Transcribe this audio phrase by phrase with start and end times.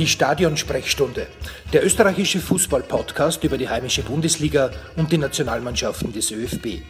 [0.00, 1.26] Die Stadionsprechstunde,
[1.74, 6.80] der österreichische Fußball-Podcast über die heimische Bundesliga und die Nationalmannschaften des ÖFB.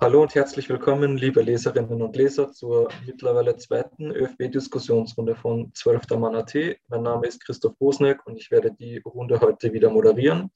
[0.00, 6.10] Hallo und herzlich willkommen, liebe Leserinnen und Leser, zur mittlerweile zweiten ÖFB-Diskussionsrunde von 12.
[6.10, 6.54] Mann AT.
[6.86, 10.52] Mein Name ist Christoph Bosneck und ich werde die Runde heute wieder moderieren.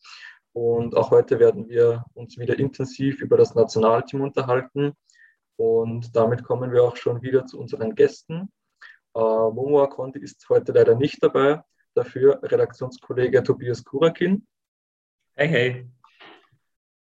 [0.53, 4.93] Und auch heute werden wir uns wieder intensiv über das Nationalteam unterhalten.
[5.57, 8.53] Und damit kommen wir auch schon wieder zu unseren Gästen.
[9.15, 11.63] Äh, Momo Akonti ist heute leider nicht dabei,
[11.95, 14.47] dafür Redaktionskollege Tobias Kurakin.
[15.35, 15.91] Hey, hey.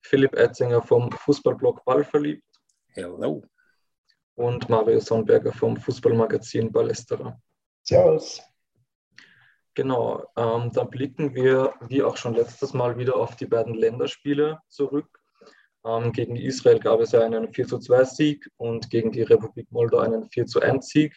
[0.05, 2.45] Philipp Eitzinger vom Fußballblog Ballverliebt.
[2.88, 3.42] Hello.
[4.34, 7.41] Und Mario Sonnberger vom Fußballmagazin Ballesterer.
[7.83, 8.42] Servus.
[9.75, 14.61] Genau, ähm, dann blicken wir, wie auch schon letztes Mal, wieder auf die beiden Länderspiele
[14.69, 15.22] zurück.
[15.84, 19.70] Ähm, gegen Israel gab es ja einen 4 zu 2 Sieg und gegen die Republik
[19.70, 21.16] Moldau einen 4 zu 1 Sieg.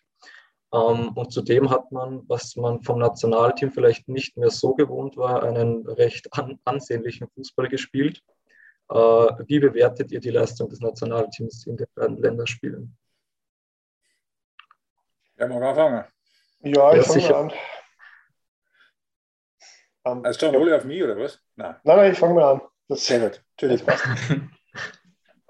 [0.73, 5.43] Ähm, und zudem hat man, was man vom Nationalteam vielleicht nicht mehr so gewohnt war,
[5.43, 8.23] einen recht an, ansehnlichen Fußball gespielt.
[8.89, 12.97] Äh, wie bewertet ihr die Leistung des Nationalteams in den beiden Länderspielen?
[15.37, 16.05] Ja, mal anfangen.
[16.61, 17.53] Ja, ich ja, fange an.
[20.03, 21.39] Um, ähm, also John Ole auf mich oder was?
[21.55, 22.61] Nein, nein, nein ich fange mal an.
[22.87, 23.83] Das, Sehr gut, natürlich.
[23.83, 24.51] um,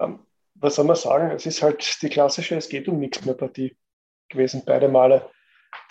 [0.00, 1.30] ähm, was soll man sagen?
[1.30, 3.76] Es ist halt die klassische Es geht um nichts mehr Partie
[4.28, 5.30] gewesen, beide Male.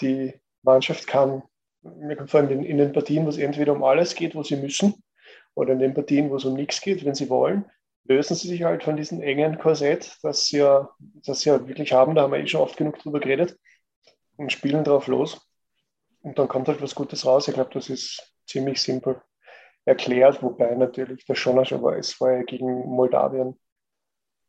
[0.01, 1.43] Die Mannschaft kann,
[1.83, 4.41] mir kommt vor allem in, in den Partien, wo es entweder um alles geht, wo
[4.41, 5.03] sie müssen,
[5.53, 7.65] oder in den Partien, wo es um nichts geht, wenn sie wollen,
[8.05, 11.93] lösen sie sich halt von diesem engen Korsett, das sie ja, das sie ja wirklich
[11.93, 13.57] haben, da haben wir eh schon oft genug drüber geredet,
[14.37, 15.47] und spielen drauf los.
[16.21, 17.47] Und dann kommt halt was Gutes raus.
[17.47, 19.21] Ich glaube, das ist ziemlich simpel
[19.85, 23.59] erklärt, wobei natürlich der schon war, es war ja gegen Moldawien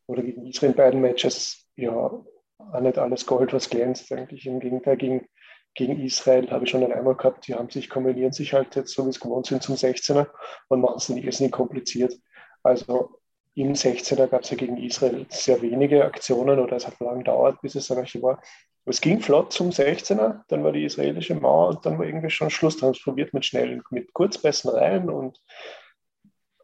[0.07, 4.11] oder gegen Israel in beiden Matches ja auch nicht alles Gold, was glänzt.
[4.13, 5.29] Eigentlich im Gegenteil, gegen
[5.77, 9.05] gegen Israel habe ich schon einmal gehabt, die haben sich, kombinieren sich halt jetzt, so
[9.05, 10.27] wie es gewohnt sind, zum 16er
[10.69, 12.15] und machen es ist nicht kompliziert.
[12.63, 13.21] Also
[13.56, 17.61] im 16er gab es ja gegen Israel sehr wenige Aktionen oder es hat lange gedauert,
[17.62, 18.41] bis es eigentlich war.
[18.84, 22.50] Es ging flott zum 16er, dann war die israelische Mauer und dann war irgendwie schon
[22.50, 22.77] Schluss.
[22.77, 25.41] Dann probiert mit schnellen, mit Kurzpässen rein und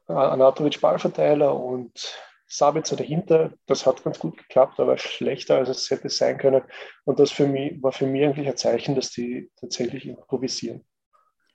[0.06, 2.14] Anatovic Ballverteiler und
[2.46, 6.62] Sabitzer dahinter, das hat ganz gut geklappt, aber schlechter als es hätte sein können.
[7.04, 10.84] Und das für mich, war für mich eigentlich ein Zeichen, dass die tatsächlich improvisieren.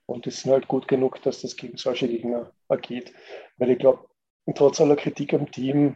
[0.08, 3.14] Und die sind halt gut genug, dass das gegen solche Gegner geht.
[3.58, 4.07] Weil ich glaube,
[4.56, 5.96] trotz aller Kritik am Team,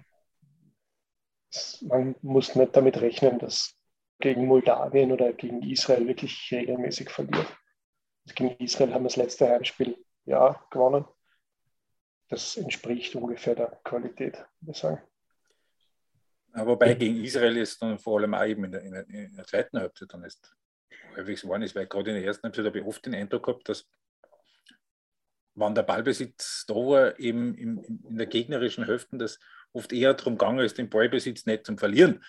[1.82, 3.76] man muss nicht damit rechnen, dass
[4.20, 7.48] gegen Moldawien oder gegen Israel wirklich regelmäßig verliert.
[8.36, 11.06] Gegen Israel haben wir das letzte Heimspiel ja gewonnen
[12.32, 15.02] das entspricht ungefähr der Qualität, würde ich sagen.
[16.54, 19.46] wobei gegen Israel ist dann vor allem auch eben in der, in der, in der
[19.46, 20.56] zweiten Halbzeit dann ist
[21.18, 23.68] häufig geworden ist, weil gerade in der ersten Halbzeit habe ich oft den Eindruck gehabt,
[23.68, 23.86] dass
[25.56, 29.40] wann der Ballbesitz da war, eben in, in der gegnerischen Hälfte, dass
[29.74, 32.24] oft eher darum gegangen ist, den Ballbesitz nicht zu verlieren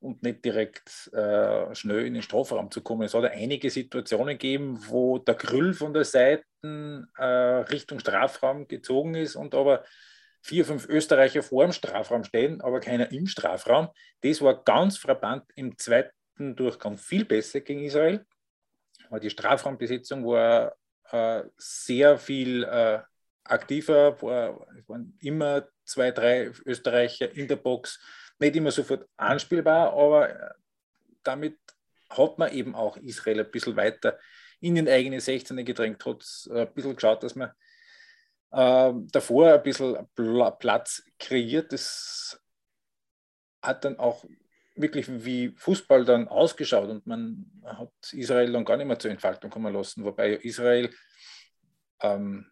[0.00, 3.02] und nicht direkt äh, schnell in den Strafraum zu kommen.
[3.02, 9.14] Es hat einige Situationen gegeben, wo der Grüll von der Seite äh, Richtung Strafraum gezogen
[9.14, 9.84] ist und aber
[10.42, 13.88] vier, fünf Österreicher vor dem Strafraum stehen, aber keiner im Strafraum.
[14.20, 18.26] Das war ganz frappant im zweiten Durchgang viel besser gegen Israel.
[19.08, 20.74] Aber die Strafraumbesetzung war
[21.56, 23.00] sehr viel äh,
[23.44, 28.00] aktiver, war, es waren immer zwei, drei Österreicher in der Box
[28.38, 30.54] nicht immer sofort anspielbar, aber äh,
[31.22, 31.58] damit
[32.10, 34.18] hat man eben auch Israel ein bisschen weiter
[34.60, 37.50] in den eigenen 16er gedrängt, hat äh, ein bisschen geschaut, dass man
[38.52, 40.08] äh, davor ein bisschen
[40.58, 41.72] Platz kreiert.
[41.72, 42.40] Das
[43.62, 44.24] hat dann auch
[44.74, 49.50] wirklich wie Fußball dann ausgeschaut und man hat Israel dann gar nicht mehr zur Entfaltung
[49.50, 50.90] kommen lassen, wobei Israel,
[52.02, 52.50] ähm,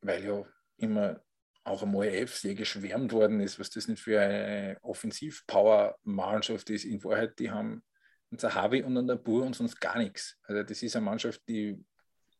[0.00, 0.44] weil ja
[0.76, 1.20] immer
[1.64, 6.84] auch am ORF sehr geschwärmt worden ist, was das nicht für eine Offensivpower-Mannschaft ist.
[6.84, 7.82] In Wahrheit, die haben
[8.30, 10.38] einen Zahavi und einen Nabur und sonst gar nichts.
[10.44, 11.84] Also das ist eine Mannschaft, die,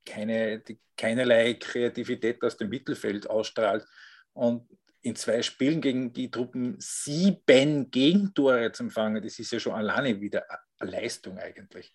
[0.04, 3.86] keine, die keinerlei Kreativität aus dem Mittelfeld ausstrahlt
[4.32, 4.66] und
[5.02, 10.20] in zwei Spielen gegen die Truppen sieben Gegentore zu empfangen, das ist ja schon alleine
[10.20, 10.44] wieder
[10.78, 11.94] eine Leistung eigentlich.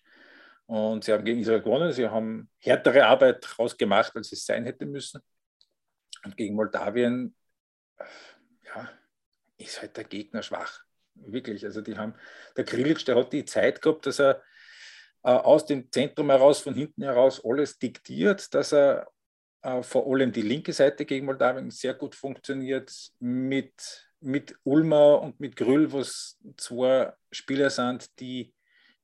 [0.66, 4.86] Und sie haben gegen Israel gewonnen, sie haben härtere Arbeit rausgemacht, als es sein hätte
[4.86, 5.20] müssen.
[6.24, 7.34] Und gegen Moldawien,
[8.64, 8.90] ja,
[9.58, 10.82] ist halt der Gegner schwach.
[11.14, 11.64] Wirklich.
[11.64, 12.14] Also die haben,
[12.56, 14.42] der Grilic, der hat die Zeit gehabt, dass er
[15.22, 19.06] äh, aus dem Zentrum heraus, von hinten heraus alles diktiert, dass er
[19.82, 25.56] vor allem die linke Seite gegen Moldawien sehr gut funktioniert, mit, mit Ulmer und mit
[25.56, 28.52] Grüll, was zwei Spieler sind, die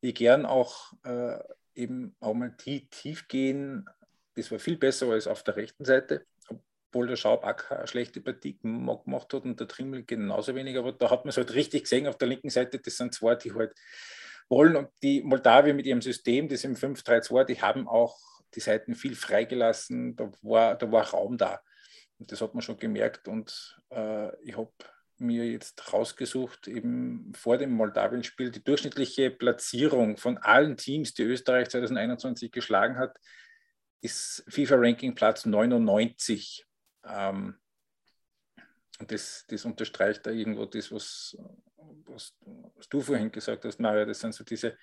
[0.03, 1.39] ich gern auch äh,
[1.75, 3.87] eben auch mal tief, gehen.
[4.35, 8.21] Das war viel besser als auf der rechten Seite, obwohl der Schaub auch eine schlechte
[8.21, 10.77] Partie gemacht hat und der Trimmel genauso wenig.
[10.77, 12.79] Aber da hat man es halt richtig gesehen auf der linken Seite.
[12.79, 13.75] Das sind zwei, die halt
[14.49, 14.77] wollen.
[14.77, 18.19] Und die Moldawier mit ihrem System, das im 5-3-2, die haben auch
[18.55, 20.17] die Seiten viel freigelassen.
[20.17, 21.61] Da war, da war Raum da.
[22.19, 23.29] Und das hat man schon gemerkt.
[23.29, 24.73] Und äh, ich habe
[25.19, 31.69] mir jetzt rausgesucht, eben vor dem Moldawien-Spiel, die durchschnittliche Platzierung von allen Teams, die Österreich
[31.69, 33.19] 2021 geschlagen hat,
[34.01, 36.67] ist FIFA-Ranking Platz 99.
[37.05, 37.59] Ähm,
[38.99, 41.37] und das, das unterstreicht da irgendwo das, was,
[42.07, 42.37] was,
[42.75, 44.05] was, du vorhin gesagt hast, Maria.
[44.05, 44.77] Das sind so diese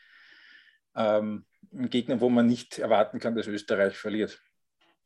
[0.98, 4.42] ähm, Gegner, wo man nicht erwarten kann, dass Österreich verliert.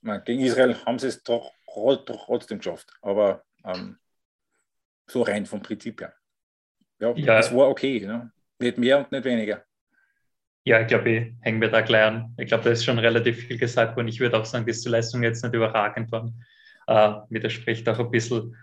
[0.02, 3.98] Man, gegen Israel haben sie es doch, doch trotzdem geschafft, aber ähm,
[5.08, 6.14] so rein vom Prinzip her.
[7.00, 7.40] Ja, ja.
[7.40, 8.00] es war okay.
[8.06, 8.32] Ne?
[8.60, 9.64] Nicht mehr und nicht weniger.
[10.64, 12.36] Ja, ich glaube, ich hänge mir da gleich an.
[12.38, 14.08] Ich glaube, da ist schon relativ viel gesagt worden.
[14.08, 16.32] Ich würde auch sagen, dass die Leistung jetzt nicht überragend war.
[16.88, 18.56] Äh, widerspricht auch ein bisschen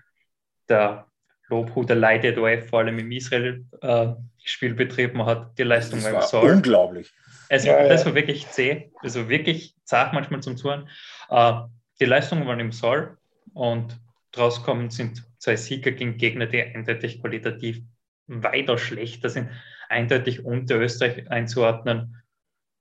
[0.69, 1.09] der
[1.49, 5.59] Lobhudelei, der OF vor allem im Israel-Spiel äh, betrieben hat.
[5.59, 6.51] Die Leistung das war Soll.
[6.51, 7.11] unglaublich.
[7.49, 10.89] Es, ja, das war wirklich zäh, also wirklich zart manchmal zum Touren.
[11.31, 11.55] Äh,
[12.01, 13.17] die Leistungen waren im Soll
[13.55, 13.99] und
[14.33, 17.81] draus kommen sind zwei Sieger gegen Gegner, die eindeutig qualitativ
[18.27, 19.49] weiter schlechter sind,
[19.89, 22.23] eindeutig unter Österreich einzuordnen.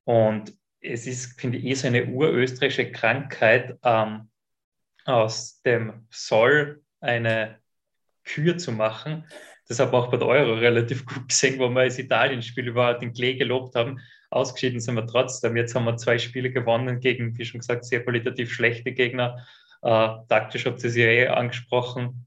[0.04, 4.28] Und es ist, finde ich, eh so eine urösterreichische Krankheit, ähm,
[5.08, 7.58] aus dem Soll eine
[8.28, 9.24] Kür zu machen.
[9.68, 12.94] Das hat man auch bei der Euro relativ gut gesehen, wo wir das Italien-Spiel über
[12.94, 14.00] den Klee gelobt haben.
[14.30, 15.56] Ausgeschieden sind wir trotzdem.
[15.56, 19.46] Jetzt haben wir zwei Spiele gewonnen gegen, wie schon gesagt, sehr qualitativ schlechte Gegner.
[19.82, 22.26] Äh, taktisch habt ihr sie eh angesprochen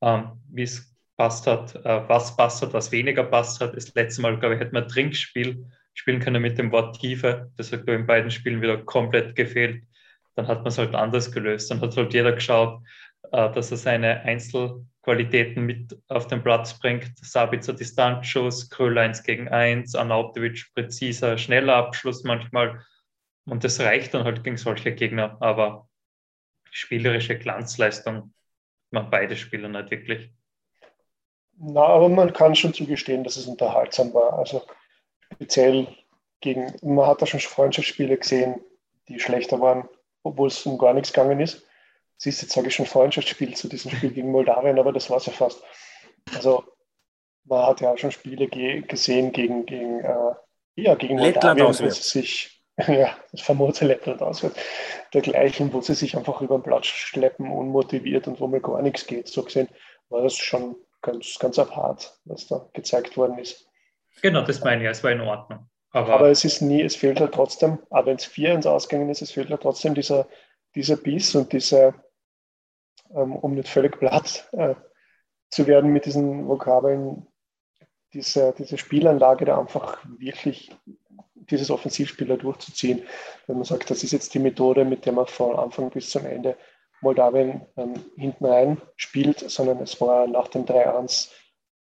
[0.00, 3.76] ähm, wie es passt hat, äh, was passt hat, was weniger passt hat.
[3.76, 7.50] Das letzte Mal, glaube ich, hätte man ein Trinkspiel spielen können mit dem Wort Tiefe.
[7.56, 9.82] Das hat in beiden Spielen wieder komplett gefehlt.
[10.36, 11.70] Dann hat man es halt anders gelöst.
[11.70, 12.80] Dann hat halt jeder geschaut,
[13.30, 17.12] dass er seine Einzelqualitäten mit auf den Platz bringt.
[17.18, 22.84] Sabitzer Distanzschuss, Kröll 1 gegen 1, Anautovic präziser, schneller Abschluss manchmal.
[23.46, 25.36] Und das reicht dann halt gegen solche Gegner.
[25.40, 25.88] Aber
[26.70, 28.32] spielerische Glanzleistung
[28.90, 30.30] man beide Spieler nicht wirklich.
[31.58, 34.34] Na, aber man kann schon zugestehen, dass es unterhaltsam war.
[34.34, 34.62] Also
[35.34, 35.88] speziell
[36.40, 38.60] gegen, man hat da schon Freundschaftsspiele gesehen,
[39.08, 39.88] die schlechter waren,
[40.22, 41.67] obwohl es um gar nichts gegangen ist.
[42.18, 45.26] Siehst jetzt sage ich schon Freundschaftsspiel zu diesem Spiel gegen Moldawien, aber das war es
[45.26, 45.62] ja fast.
[46.34, 46.64] Also
[47.44, 50.34] man hat ja auch schon Spiele ge gesehen gegen, gegen, äh,
[50.76, 54.56] ja, gegen Moldawien, wo sie sich ja, das famose Lettland auswärts,
[55.12, 59.06] dergleichen, wo sie sich einfach über den Platz schleppen, unmotiviert und wo mir gar nichts
[59.06, 59.28] geht.
[59.28, 59.68] So gesehen
[60.10, 63.68] war das schon ganz, ganz apart, was da gezeigt worden ist.
[64.22, 65.68] Genau, das meine ich, es war in Ordnung.
[65.90, 69.08] Aber, Aber es ist nie, es fehlt halt trotzdem, aber wenn es 4 ins Ausgegangen
[69.10, 70.28] ist, es fehlt halt trotzdem dieser,
[70.74, 71.94] dieser Biss und diese,
[73.08, 74.74] um nicht völlig platt äh,
[75.50, 77.26] zu werden mit diesen Vokabeln,
[78.12, 80.70] diese, diese Spielanlage da einfach wirklich
[81.34, 83.02] dieses Offensivspieler durchzuziehen.
[83.46, 86.26] Wenn man sagt, das ist jetzt die Methode, mit der man von Anfang bis zum
[86.26, 86.56] Ende
[87.00, 91.30] Moldawien ähm, hinten rein spielt, sondern es war nach dem 3-1,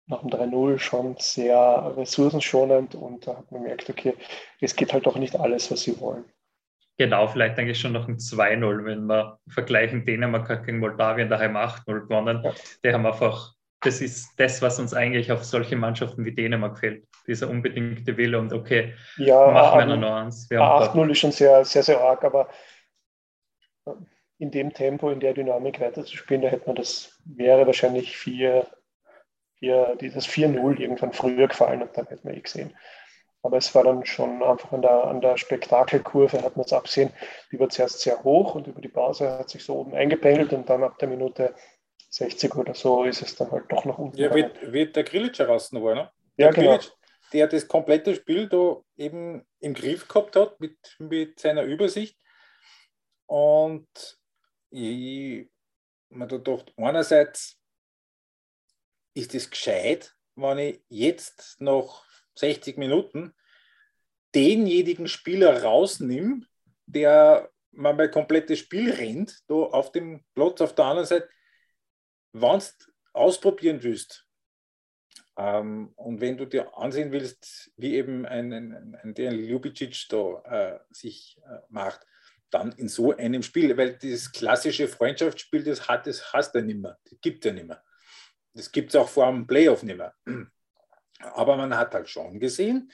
[0.06, 4.14] nach dem 3-0 schon sehr ressourcenschonend und da hat man gemerkt, okay,
[4.60, 6.24] es geht halt auch nicht alles, was sie wollen.
[6.98, 12.00] Genau, vielleicht eigentlich schon noch ein 2-0, wenn wir vergleichen Dänemark gegen Moldawien daheim 8-0
[12.00, 12.44] gewonnen.
[12.84, 17.06] Die haben einfach das ist das, was uns eigentlich auf solche Mannschaften wie Dänemark fehlt.
[17.26, 20.50] Dieser unbedingte Wille und okay, ja, machen wir noch eins.
[20.50, 22.48] 8-0 ist schon sehr, sehr, sehr arg, aber
[24.38, 28.66] in dem Tempo, in der Dynamik weiterzuspielen, da hätte man das, wäre wahrscheinlich 4,
[29.58, 32.74] 4 dieses 4-0 irgendwann früher gefallen und dann hätte man eh gesehen.
[33.42, 37.12] Aber es war dann schon einfach an der, an der Spektakelkurve, hat man es absehen,
[37.52, 40.68] die war zuerst sehr hoch und über die Pause hat sich so oben eingependelt und
[40.68, 41.54] dann ab der Minute
[42.10, 44.16] 60 oder so ist es dann halt doch noch unten.
[44.16, 46.10] Ja, wie, wie der Grilic herausgenommen war, ne?
[46.36, 46.70] Der ja, genau.
[46.70, 46.92] Grilic,
[47.32, 52.18] der das komplette Spiel da eben im Griff gehabt hat mit, mit seiner Übersicht.
[53.26, 53.88] Und
[54.70, 55.48] ich
[56.08, 57.58] mir da gedacht, einerseits
[59.14, 62.07] ist es gescheit, wenn ich jetzt noch
[62.38, 63.34] 60 Minuten
[64.34, 66.42] denjenigen Spieler rausnehme,
[66.86, 71.28] der man mein komplettes Spiel rennt, da auf dem Platz auf der anderen Seite,
[72.32, 72.64] wenn du
[73.12, 74.28] ausprobieren willst,
[75.38, 80.42] ähm, und wenn du dir ansehen willst, wie eben ein, ein, ein, ein Ljubicic da
[80.44, 82.04] äh, sich äh, macht,
[82.50, 86.80] dann in so einem Spiel, weil das klassische Freundschaftsspiel, das hat, das hast du nicht
[86.80, 87.82] mehr, das gibt es ja nicht mehr.
[88.52, 90.14] Das gibt es auch vor dem Playoff nicht mehr.
[91.18, 92.90] Aber man hat halt schon gesehen,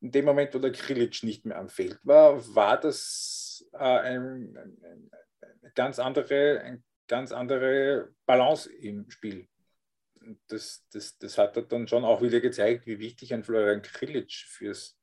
[0.00, 4.56] in dem Moment, wo der Krilic nicht mehr am Feld war, war das äh, ein,
[4.56, 9.48] ein, eine ganz andere, eine ganz andere Balance im Spiel.
[10.46, 14.30] Das, das, das hat er dann schon auch wieder gezeigt, wie wichtig ein Florian Krilic
[14.32, 14.98] fürs,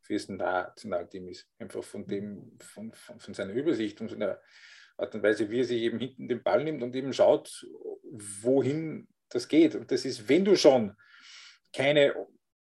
[0.00, 1.48] fürs Nationalteam ist.
[1.58, 4.40] Einfach von, dem, von, von, von seiner Übersicht und seiner
[4.96, 7.66] Art und Weise, wie er sich eben hinten den Ball nimmt und eben schaut,
[8.04, 9.74] wohin das geht.
[9.74, 10.96] Und das ist, wenn du schon
[11.72, 12.14] keine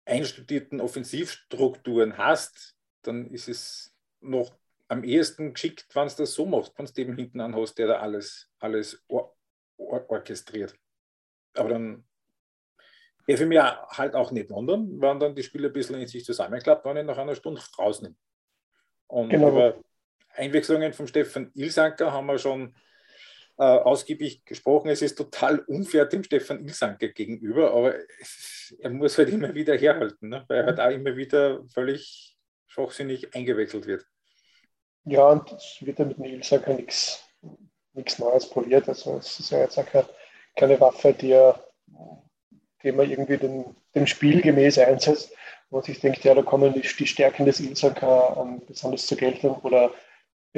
[0.05, 4.57] einstudierten Offensivstrukturen hast, dann ist es noch
[4.89, 7.89] am ehesten geschickt, wenn du das so machst, wenn du eben hinten an hast, der
[7.89, 9.39] da alles, alles or
[9.79, 10.77] or orchestriert.
[11.55, 12.05] Aber dann
[13.27, 16.25] darf ich mir halt auch nicht wundern, wenn dann die Spiele ein bisschen in sich
[16.25, 18.17] zusammenklappt, wenn ich nach einer Stunde rausnehme.
[19.07, 19.51] Und genau.
[19.51, 19.81] über
[20.35, 22.75] Einwechslungen von Stefan Ilsanker haben wir schon
[23.59, 24.89] äh, ausgiebig gesprochen.
[24.89, 27.95] Es ist total unfair dem Stefan Ilsanker gegenüber, aber
[28.79, 30.45] er muss halt immer wieder herhalten, ne?
[30.47, 32.37] weil er halt auch immer wieder völlig
[32.69, 34.07] schwachsinnig eingewechselt wird.
[35.05, 38.89] Ja, und es wird ja mit dem Ilsanker nichts Neues poliert.
[38.89, 39.87] Also es ist ja jetzt auch
[40.55, 41.65] keine, Waffe, die, er,
[42.83, 45.33] die man irgendwie den, dem Spiel gemäß einsetzt,
[45.71, 49.91] wo sich denkt, ja, da kommen die, die Stärken des Ilsanker besonders zur Geltung oder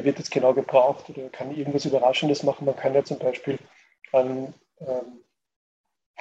[0.00, 2.64] er wird jetzt genau gebraucht oder kann irgendwas Überraschendes machen.
[2.64, 3.58] Man kann ja zum Beispiel
[4.12, 5.20] einen ähm,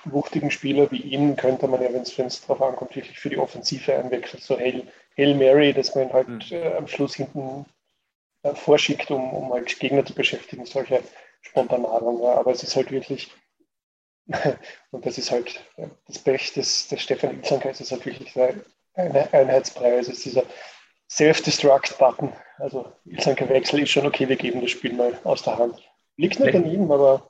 [0.03, 3.95] wuchtigen Spieler wie ihn, könnte man ja, wenn es darauf ankommt, wirklich für die Offensive
[3.95, 4.43] einwechseln.
[4.43, 4.85] So Hail,
[5.17, 6.41] Hail Mary, dass man halt mhm.
[6.51, 7.65] äh, am Schluss hinten
[8.43, 11.01] äh, vorschickt, um, um halt Gegner zu beschäftigen, solche
[11.41, 12.21] Spontanadern.
[12.21, 12.33] Ja.
[12.33, 13.31] Aber es ist halt wirklich,
[14.91, 15.63] und das ist halt
[16.05, 18.37] das Pech des, des Stefan Ilzanker, es ist halt wirklich
[18.93, 20.09] eine Einheitspreis.
[20.09, 20.43] Es ist dieser
[21.09, 22.31] Self-Destruct-Button.
[22.57, 25.75] Also Ilsanker Wechsel ist schon okay, wir geben das Spiel mal aus der Hand.
[26.17, 27.29] Liegt nicht an ihm, aber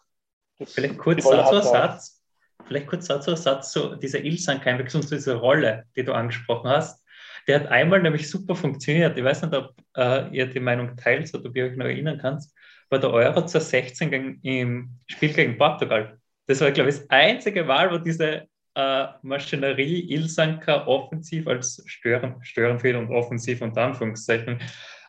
[0.66, 2.22] vielleicht kurz dazu ein Satz.
[2.66, 6.70] Vielleicht kurz dazu ein Satz zu dieser Ilsanker-Wechsel und zu dieser Rolle, die du angesprochen
[6.70, 7.04] hast.
[7.48, 9.18] Der hat einmal nämlich super funktioniert.
[9.18, 12.20] Ich weiß nicht, ob äh, ihr die Meinung teilt oder ob ihr euch noch erinnern
[12.20, 12.54] kannst.
[12.90, 16.20] Bei der Euro 2016 gegen, im Spiel gegen Portugal.
[16.48, 22.36] Das war, glaube ich, das einzige Mal, wo diese äh, Maschinerie Ilsanker offensiv als Stören,
[22.42, 24.60] Störenfehler und offensiv unter Anführungszeichen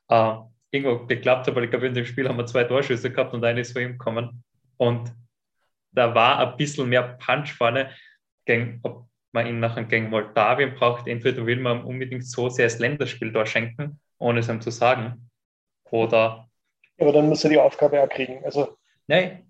[0.08, 0.34] äh,
[0.70, 3.44] irgendwo geklappt hat, weil ich glaube, in dem Spiel haben wir zwei Torschüsse gehabt und
[3.44, 4.44] eine ist von ihm gekommen.
[4.76, 5.12] Und
[5.92, 7.90] da war ein bisschen mehr Punch vorne,
[8.44, 11.06] gegen, ob man ihn nachher gegen Moldawien braucht.
[11.06, 15.30] Entweder will man unbedingt so sehr das Länderspiel schenken, ohne es ihm zu sagen,
[15.90, 16.48] oder.
[16.98, 18.44] Aber dann muss er die Aufgabe auch kriegen.
[18.44, 18.76] Also,
[19.10, 19.49] Nein,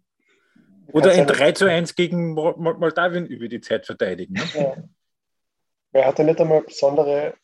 [0.92, 4.34] oder ein 3 zu 1 gegen Moldawien über die Zeit verteidigen.
[4.34, 4.42] Ne?
[4.54, 4.76] Ja.
[5.92, 7.34] Er hatte nicht einmal besondere,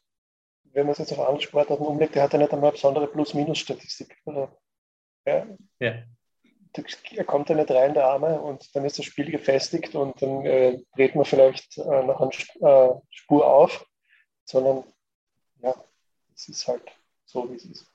[0.73, 4.17] wenn man es jetzt auf andere Sportarten umlegt, er hatte nicht einmal besondere Plus-Minus-Statistik.
[5.27, 5.47] Ja.
[5.81, 6.03] ja.
[7.15, 10.45] Er kommt ja nicht rein, der Arme, und dann ist das Spiel gefestigt und dann
[10.45, 13.87] äh, dreht man vielleicht äh, noch eine äh, Spur auf,
[14.45, 14.85] sondern
[15.63, 15.75] ja,
[16.35, 16.83] es ist halt
[17.25, 17.87] so, wie es ist.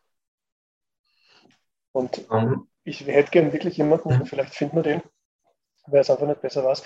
[1.92, 2.38] Und um.
[2.38, 2.68] Ähm.
[2.84, 5.02] ich hätte gern wirklich jemanden, vielleicht finden wir den,
[5.88, 6.78] weil es einfach nicht besser war,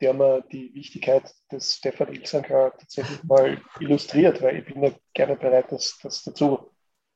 [0.00, 5.36] der mir die Wichtigkeit des Stefan Ilsanker tatsächlich mal illustriert, weil ich bin ja gerne
[5.36, 6.70] bereit, das, das dazu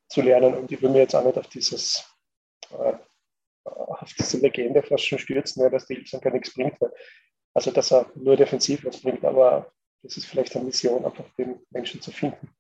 [0.08, 2.04] zu lernen und ich will mir jetzt auch nicht auf dieses
[2.70, 2.94] äh,
[3.64, 6.80] auf diese Legende fast schon stürzen, dass der Ilsanker nichts bringt.
[6.80, 6.92] Weil,
[7.54, 9.72] also dass er nur defensiv was bringt, aber
[10.02, 12.50] das ist vielleicht eine Mission, einfach den Menschen zu finden.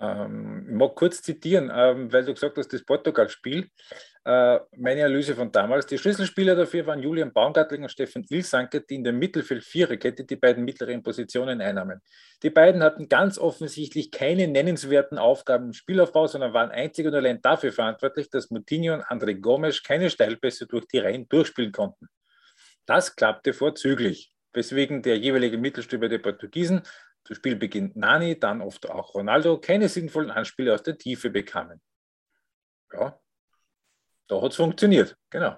[0.00, 3.70] Ähm, ich mag kurz zitieren, ähm, weil du gesagt hast, das Portugal-Spiel.
[4.24, 5.86] Äh, meine Analyse von damals.
[5.86, 10.64] Die Schlüsselspieler dafür waren Julian Baumgartling und Stefan Ilsanke, die in der Mittelfeld-Viererkette die beiden
[10.64, 12.00] mittleren Positionen einnahmen.
[12.44, 17.42] Die beiden hatten ganz offensichtlich keine nennenswerten Aufgaben im Spielaufbau, sondern waren einzig und allein
[17.42, 22.06] dafür verantwortlich, dass Moutinho und André Gomes keine Steilpässe durch die Reihen durchspielen konnten.
[22.86, 26.82] Das klappte vorzüglich, weswegen der jeweilige Mittelstürmer der Portugiesen
[27.24, 31.80] zu Spielbeginn Nani, dann oft auch Ronaldo, keine sinnvollen Anspiele aus der Tiefe bekamen.
[32.92, 33.21] Ja,
[34.32, 35.56] da hat es funktioniert, genau.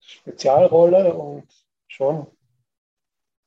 [0.00, 1.46] Spezialrolle und
[1.88, 2.26] schon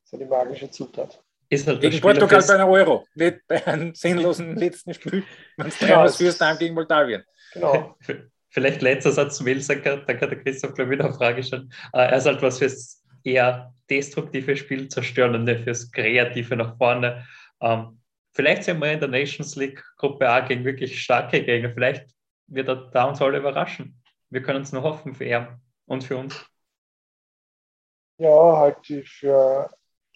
[0.04, 1.22] so die magische Zutat.
[1.50, 5.24] Ist halt gegen Portugal bei einer Euro, nicht bei einem sinnlosen letzten Spiel,
[5.58, 7.24] wenn es drei was fürs Time gegen Moldawien.
[7.54, 7.98] Genau.
[8.52, 11.72] Vielleicht letzter Satz zum Ilsacker, da kann der Christoph gleich wieder eine Frage stellen.
[11.94, 16.78] Äh, er ist halt was fürs eher destruktive Spiel zerstören und nicht fürs Kreative nach
[16.78, 17.26] vorne.
[17.62, 18.00] Ähm,
[18.34, 21.72] vielleicht sind wir in der Nations League Gruppe A gegen wirklich starke Gegner.
[21.72, 22.08] Vielleicht
[22.48, 24.00] wird er da uns alle überraschen.
[24.30, 26.46] Wir können es nur hoffen für er und für uns.
[28.18, 29.70] Ja, halte ich für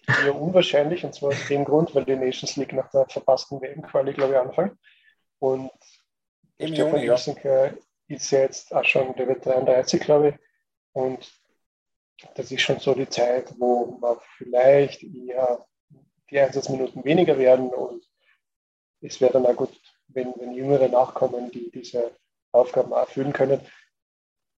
[0.06, 4.12] eher unwahrscheinlich und zwar aus dem Grund, weil die Nations League nach der verpassten WM-Quali,
[4.12, 4.78] glaube ich, anfängt.
[5.38, 5.70] Und
[6.58, 7.70] Im Stefan Juni, ja.
[8.08, 10.34] ist ja jetzt auch schon, der wird 33, glaube ich.
[10.92, 11.32] Und
[12.34, 15.66] das ist schon so die Zeit, wo man vielleicht eher
[16.30, 18.04] die Einsatzminuten weniger werden und
[19.00, 19.78] es wäre dann auch gut,
[20.08, 22.16] wenn, wenn Jüngere nachkommen, die diese
[22.52, 23.60] Aufgaben erfüllen können.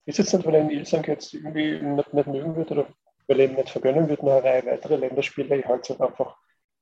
[0.07, 2.87] Ist es nicht, weil ein Ilsank jetzt irgendwie nicht, nicht mögen wird oder
[3.27, 5.59] weil ihm nicht vergönnen wird, noch eine Reihe weitere Länderspiele?
[5.59, 6.37] Ich halte es einfach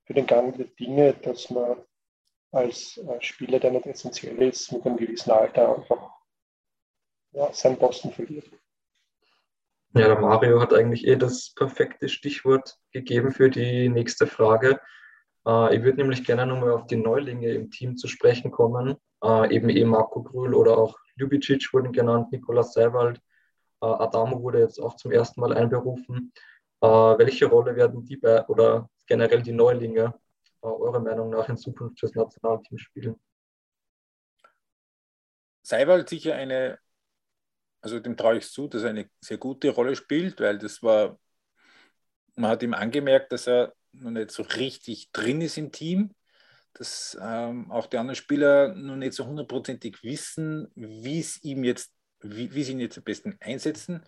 [0.04, 1.82] für den Gang der Dinge, dass man
[2.52, 6.10] als äh, Spieler, der nicht essentiell ist, mit einem gewissen Alter einfach
[7.32, 8.48] ja, seinen Posten verliert.
[9.94, 14.80] Ja, der Mario hat eigentlich eh das perfekte Stichwort gegeben für die nächste Frage.
[15.46, 18.96] Äh, ich würde nämlich gerne nochmal auf die Neulinge im Team zu sprechen kommen.
[19.22, 23.18] Äh, eben eh Marco Grül oder auch Ljubicic wurden genannt, Nikolas Seiwald,
[23.80, 26.32] äh, Adamo wurde jetzt auch zum ersten Mal einberufen.
[26.80, 30.12] welche Rolle werden die bei oder generell die Neulinge
[30.60, 33.16] eurer Meinung nach in Zukunft fürs Nationalteam spielen?
[35.62, 36.78] Seiwald sicher eine,
[37.80, 41.18] also dem traue ich zu, dass er eine sehr gute Rolle spielt, weil das war,
[42.36, 46.14] man hat ihm angemerkt, dass er noch nicht so richtig drin ist im Team,
[46.74, 51.92] dass ähm, auch die anderen Spieler noch nicht so hundertprozentig wissen, wie es ihm jetzt,
[52.20, 54.02] wie, wie sie ihn jetzt am besten einsetzen.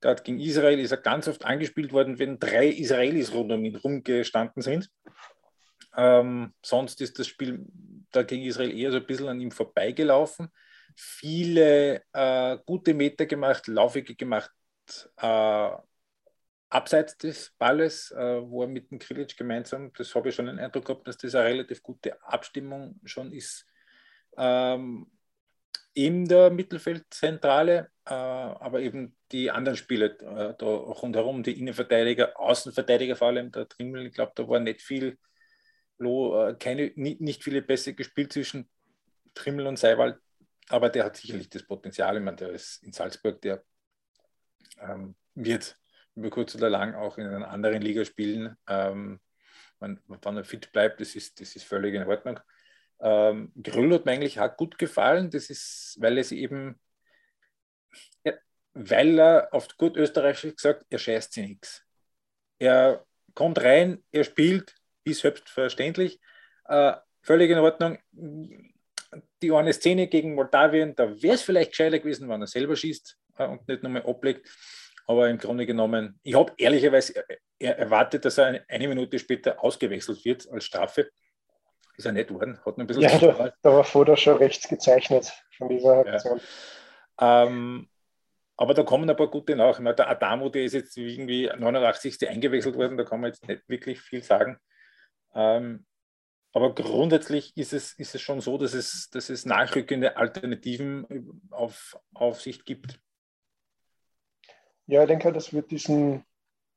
[0.00, 3.76] Gerade gegen Israel ist er ganz oft angespielt worden, wenn drei Israelis rund um ihn
[3.76, 4.90] rumgestanden sind.
[5.96, 7.64] Ähm, sonst ist das Spiel
[8.10, 10.48] da gegen Israel eher so ein bisschen an ihm vorbeigelaufen.
[10.96, 14.50] Viele äh, gute Meter gemacht, laufige gemacht,
[15.16, 15.70] äh,
[16.74, 20.58] abseits des Balles, äh, wo er mit dem Krilic gemeinsam, das habe ich schon den
[20.58, 23.64] Eindruck gehabt, dass das eine relativ gute Abstimmung schon ist.
[24.36, 25.06] Ähm,
[25.92, 33.14] in der Mittelfeldzentrale, äh, aber eben die anderen Spiele äh, da rundherum, die Innenverteidiger, Außenverteidiger
[33.14, 35.16] vor allem, der Trimmel, ich glaube, da war nicht viel,
[36.00, 38.68] äh, keine, nicht, nicht viele Pässe gespielt zwischen
[39.34, 40.18] Trimmel und Seiwald,
[40.68, 43.62] aber der hat sicherlich das Potenzial, ich meine, der ist in Salzburg, der
[44.80, 45.76] ähm, wird
[46.16, 48.56] über kurz oder lang auch in einer anderen Liga spielen.
[48.68, 49.20] Ähm,
[49.80, 52.40] man, wenn er fit bleibt, das ist, das ist völlig in Ordnung.
[53.00, 56.80] Ähm, Grüll hat mir eigentlich auch gut gefallen, das ist, weil er sie eben,
[58.24, 58.32] ja,
[58.72, 61.84] weil er auf gut österreichisch gesagt, er scheißt sie nichts.
[62.58, 64.74] Er kommt rein, er spielt,
[65.04, 66.20] ist selbstverständlich,
[66.66, 67.98] äh, völlig in Ordnung.
[69.42, 73.18] Die eine Szene gegen Moldawien, da wäre es vielleicht gescheiter gewesen, wenn er selber schießt
[73.38, 74.48] äh, und nicht nochmal ablegt.
[75.06, 77.24] Aber im Grunde genommen, ich habe ehrlicherweise
[77.58, 81.10] erwartet, dass er eine Minute später ausgewechselt wird als Strafe.
[81.96, 83.02] Ist er nicht worden, hat ein bisschen.
[83.02, 86.40] Ja, da, da, war Foda schon rechts gezeichnet von dieser Aktion.
[87.20, 87.44] Ja.
[87.44, 87.88] Ähm,
[88.56, 89.78] aber da kommen ein paar gute nach.
[89.78, 92.28] Der Adamo, der ist jetzt irgendwie 89.
[92.28, 94.58] eingewechselt worden, da kann man jetzt nicht wirklich viel sagen.
[95.34, 95.86] Ähm,
[96.52, 101.98] aber grundsätzlich ist es, ist es schon so, dass es, dass es nachrückende Alternativen auf,
[102.14, 103.00] auf Sicht gibt.
[104.86, 106.24] Ja, ich denke, das wird diesen,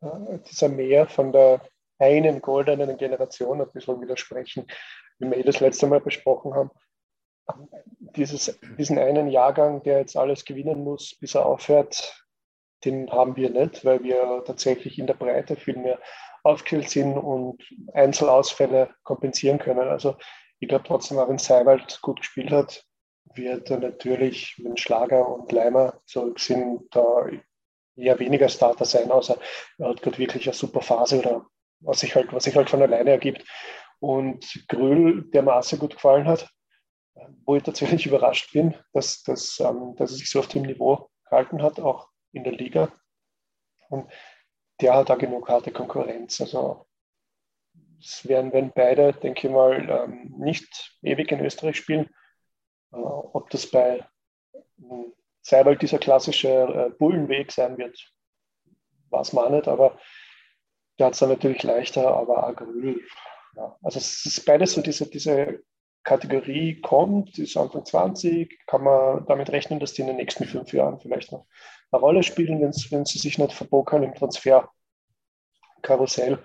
[0.02, 1.62] äh, dieser Mehr von der
[2.00, 4.68] einen goldenen Generation ein bisschen widersprechen,
[5.20, 6.72] wie wir eh das letzte Mal besprochen haben.
[8.00, 12.26] Dieses, diesen einen Jahrgang, der jetzt alles gewinnen muss, bis er aufhört,
[12.86, 16.00] den haben wir nicht, weil wir tatsächlich in der Breite viel mehr
[16.44, 19.88] aufgestellt sind und Einzelausfälle kompensieren können.
[19.88, 20.16] Also
[20.60, 22.84] ich glaube trotzdem, auch wenn Seiwald gut gespielt hat,
[23.34, 27.28] wird er natürlich, wenn Schlager und Leimer zurück sind, da
[27.98, 29.38] eher weniger Starter sein, außer
[29.78, 31.46] er hat gerade wirklich eine super Phase oder
[31.80, 33.46] was sich halt, halt von alleine ergibt.
[34.00, 36.50] Und Grül, der mir auch sehr gut gefallen hat,
[37.46, 41.10] wo ich tatsächlich überrascht bin, dass, dass, ähm, dass er sich so auf dem Niveau
[41.30, 42.92] gehalten hat, auch in der Liga.
[43.90, 44.12] Und
[44.82, 46.40] der hat da genug harte Konkurrenz.
[46.42, 46.86] Also
[48.00, 52.10] es werden, werden beide, denke ich mal, ähm, nicht ewig in Österreich spielen.
[52.92, 54.06] Äh, ob das bei
[55.48, 58.12] sei halt dieser klassische äh, Bullenweg sein wird,
[59.10, 59.98] weiß man nicht, aber
[61.00, 63.02] der hat es dann natürlich leichter, aber Agrül,
[63.56, 63.76] ja.
[63.82, 65.64] Also es ist beides so diese, diese
[66.04, 70.74] Kategorie kommt, ist Anfang 20, kann man damit rechnen, dass die in den nächsten fünf
[70.74, 71.46] Jahren vielleicht noch
[71.92, 76.44] eine Rolle spielen, wenn sie sich nicht verbokern im Transferkarussell.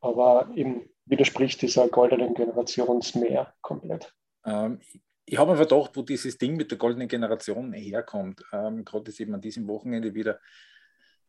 [0.00, 4.12] Aber eben widerspricht dieser goldenen Generationsmeer komplett.
[4.44, 4.80] Ähm,
[5.26, 8.44] ich habe mir Verdacht, wo dieses Ding mit der goldenen Generation herkommt.
[8.52, 10.40] Ähm, Gerade ist eben an diesem Wochenende wieder,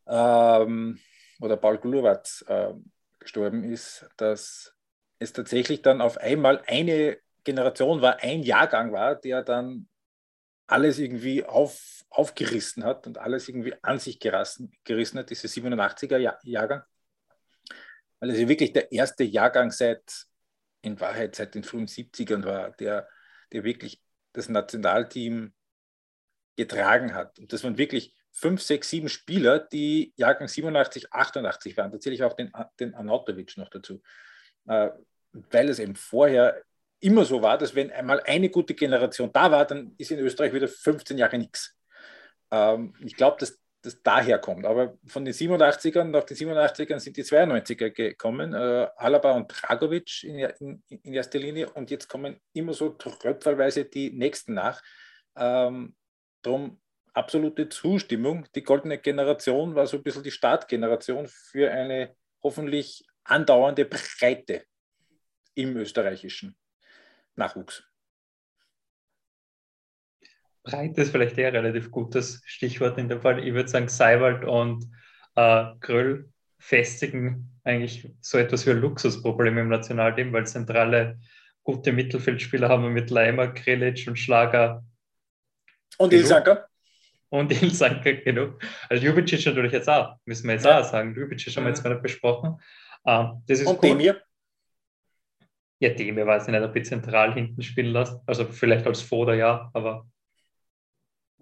[0.08, 1.00] ähm,
[1.40, 2.74] wo der Paul Gulowatz äh,
[3.20, 4.74] gestorben ist, dass
[5.20, 9.88] es tatsächlich dann auf einmal eine Generation war, ein Jahrgang war, der dann
[10.68, 16.18] alles irgendwie auf, aufgerissen hat und alles irgendwie an sich gerissen, gerissen hat, dieser 87er
[16.44, 16.84] Jahrgang.
[18.20, 20.26] Weil es ja wirklich der erste Jahrgang seit,
[20.82, 23.08] in Wahrheit seit den frühen 70ern war, der
[23.52, 24.02] der wirklich
[24.34, 25.54] das Nationalteam
[26.56, 27.40] getragen hat.
[27.40, 31.92] Und das waren wirklich fünf, sechs, sieben Spieler, die Jahrgang 87, 88 waren.
[31.92, 34.02] Da zähle ich auch den, den Anatovic noch dazu.
[34.68, 34.90] Äh,
[35.32, 36.62] weil es eben vorher
[37.00, 40.54] immer so war, dass wenn einmal eine gute Generation da war, dann ist in Österreich
[40.54, 41.78] wieder 15 Jahre nichts.
[42.52, 44.66] Ähm, ich glaube, dass das daher kommt.
[44.66, 50.24] Aber von den 87ern, nach den 87ern sind die 92er gekommen, äh, Alaba und Dragovic
[50.24, 54.82] in, in, in, erster Linie und jetzt kommen immer so tröpfelweise die nächsten nach.
[55.36, 55.96] Ähm,
[56.42, 56.80] drum
[57.14, 58.46] absolute Zustimmung.
[58.56, 64.64] Die goldene Generation war so ein bisschen die Startgeneration für eine hoffentlich andauernde Breite
[65.56, 66.58] im österreichischen
[67.36, 67.84] Nachwuchs.
[70.66, 73.46] Breite ist vielleicht eher relativ gutes Stichwort in dem Fall.
[73.48, 74.84] Ich würde sagen, Seiwald und
[75.36, 81.20] äh, Gröll festigen eigentlich so etwas wie ein Luxusproblem im Nationalteam, weil zentrale
[81.64, 84.84] gute Mittelfeldspieler haben wir mit Leimer, Krelic und Schlager.
[85.98, 86.68] Und Ilsanker?
[87.30, 88.54] Und Ilsanker, genau.
[88.90, 90.80] Also Ljubicic natürlich jetzt auch, müssen wir jetzt ja.
[90.80, 91.16] auch sagen.
[91.16, 92.60] Ljubicic haben wir jetzt gerade besprochen.
[93.06, 93.90] Ähm, das ist und cool.
[93.90, 94.22] Demir?
[95.80, 98.22] Ja, Demir weiß ich nicht, ob ich zentral hinten spielen lasse.
[98.26, 100.08] Also vielleicht als Vorder, ja, aber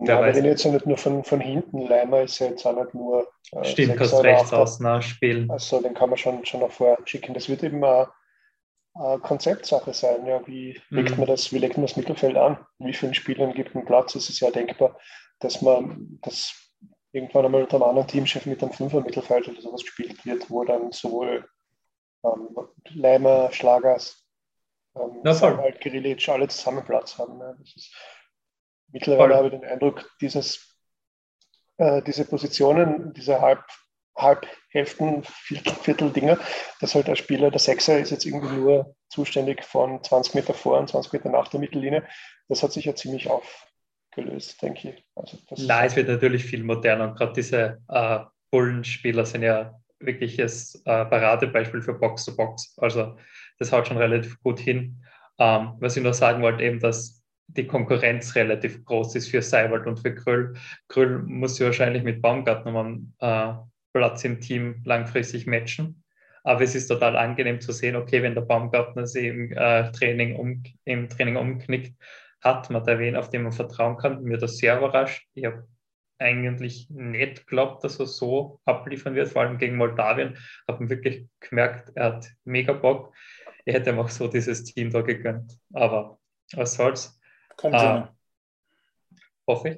[0.07, 2.93] ja, aber den jetzt nicht nur von, von hinten, Leimer ist ja jetzt auch nicht
[2.93, 3.27] nur.
[3.51, 5.49] Äh, Stimmt, kannst rechts außen spielen.
[5.49, 7.33] Also den kann man schon, schon nach vorne schicken.
[7.33, 8.09] Das wird eben eine,
[8.95, 10.25] eine Konzeptsache sein.
[10.25, 11.17] Ja, wie legt mhm.
[11.17, 12.57] man das, wie legt man das Mittelfeld an?
[12.79, 14.15] Wie vielen Spielern gibt man Platz?
[14.15, 14.97] Es ist ja denkbar,
[15.39, 16.53] dass man das
[17.11, 20.63] irgendwann einmal unter einem anderen Teamchef mit einem Fünfer Mittelfeld oder sowas gespielt wird, wo
[20.63, 21.47] dann sowohl
[22.25, 22.49] ähm,
[22.93, 24.23] Leimer, Schlagers,
[24.95, 25.21] ähm,
[25.79, 27.39] Grilic alle zusammen Platz haben.
[27.39, 27.53] Ja.
[27.53, 27.95] Das ist,
[28.93, 30.77] Mittlerweile habe ich den Eindruck, dieses,
[31.77, 33.65] äh, diese Positionen, diese Halb,
[34.15, 36.37] Halbhälften, Viertel-Dinger,
[36.79, 40.77] dass halt der Spieler, der Sechser ist jetzt irgendwie nur zuständig von 20 Meter vor
[40.77, 42.03] und 20 Meter nach der Mittellinie.
[42.47, 45.05] Das hat sich ja ziemlich aufgelöst, denke ich.
[45.15, 48.19] Also Nein, es wird natürlich viel moderner und gerade diese äh,
[48.51, 52.75] Bullenspieler sind ja wirklich das äh, Paradebeispiel für Box-to-Box.
[52.75, 52.83] -Box.
[52.83, 53.17] Also
[53.57, 55.03] das haut schon relativ gut hin.
[55.39, 59.85] Ähm, was ich nur sagen wollte, eben, dass die Konkurrenz relativ groß ist für Seiwald
[59.85, 60.53] und für Kröll.
[60.87, 63.53] Kröll muss ja wahrscheinlich mit Baumgartner um äh,
[63.93, 66.03] Platz im Team langfristig matchen.
[66.43, 70.35] Aber es ist total angenehm zu sehen, okay, wenn der Baumgartner sie im, äh, Training,
[70.35, 71.95] um, im Training umknickt,
[72.41, 74.23] hat man da wen, auf den man vertrauen kann.
[74.23, 75.25] Mir das sehr überrascht.
[75.33, 75.65] Ich habe
[76.19, 80.37] eigentlich nicht geglaubt, dass er so abliefern wird, vor allem gegen Moldawien.
[80.67, 83.13] Habe wirklich gemerkt, er hat mega Bock.
[83.65, 85.57] Er hätte einfach so dieses Team da gegönnt.
[85.71, 86.19] Aber
[86.53, 87.19] was soll's.
[87.57, 88.03] Kommt äh,
[89.47, 89.77] Hoffe ich.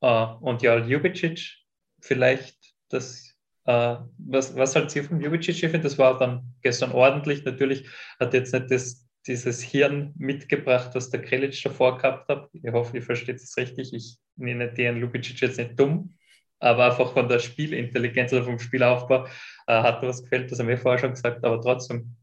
[0.00, 1.56] Äh, und ja, Ljubicic,
[2.00, 2.56] vielleicht
[2.88, 7.44] das, äh, was, was halt Sie von Ljubicic, ich finde, das war dann gestern ordentlich.
[7.44, 12.48] Natürlich hat jetzt nicht das, dieses Hirn mitgebracht, was der Krelic davor gehabt hat.
[12.52, 13.92] Ich hoffe, ihr versteht es richtig.
[13.92, 16.16] Ich nenne den Ljubicic jetzt nicht dumm,
[16.58, 19.26] aber einfach von der Spielintelligenz oder vom Spielaufbau
[19.66, 22.16] äh, hat was gefällt, das haben wir vorher schon gesagt, aber trotzdem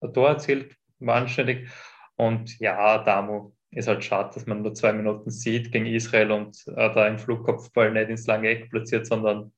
[0.00, 1.70] ein Tor erzählt, war anständig.
[2.16, 6.62] Und ja, Damo, ist halt schade, dass man nur zwei Minuten sieht gegen Israel und
[6.68, 9.52] äh, da im Flugkopfball nicht ins lange Eck platziert, sondern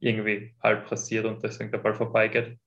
[0.00, 2.58] irgendwie halb passiert und deswegen der Ball vorbeigeht.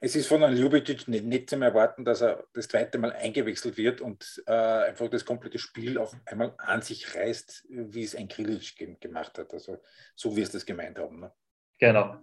[0.00, 3.76] Es ist von einem Ljubicic nicht, nicht zu erwarten, dass er das zweite Mal eingewechselt
[3.76, 8.28] wird und äh, einfach das komplette Spiel auf einmal an sich reißt, wie es ein
[8.28, 9.52] Grilic gemacht hat.
[9.54, 9.80] Also
[10.14, 11.20] so wie es das gemeint haben.
[11.20, 11.32] Ne?
[11.78, 12.20] Genau.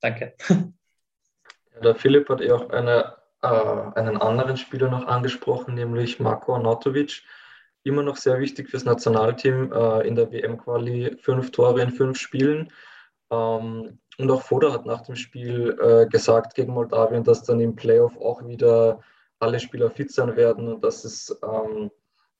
[0.00, 0.34] Danke.
[1.82, 7.22] der Philipp hat ja auch eine äh, einen anderen Spieler noch angesprochen, nämlich Marko Arnautovic.
[7.82, 11.16] Immer noch sehr wichtig fürs Nationalteam äh, in der WM-Quali.
[11.20, 12.70] Fünf Tore in fünf Spielen.
[13.30, 17.74] Ähm, und auch Foda hat nach dem Spiel äh, gesagt gegen Moldawien, dass dann im
[17.74, 19.00] Playoff auch wieder
[19.38, 21.90] alle Spieler fit sein werden und dass es ähm,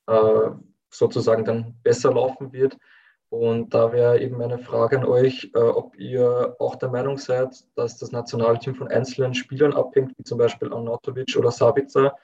[0.06, 0.50] äh,
[0.90, 2.76] sozusagen dann besser laufen wird.
[3.30, 7.64] Und da wäre eben meine Frage an euch, äh, ob ihr auch der Meinung seid,
[7.76, 12.16] dass das Nationalteam von einzelnen Spielern abhängt, wie zum Beispiel Arnautovic oder Sabica,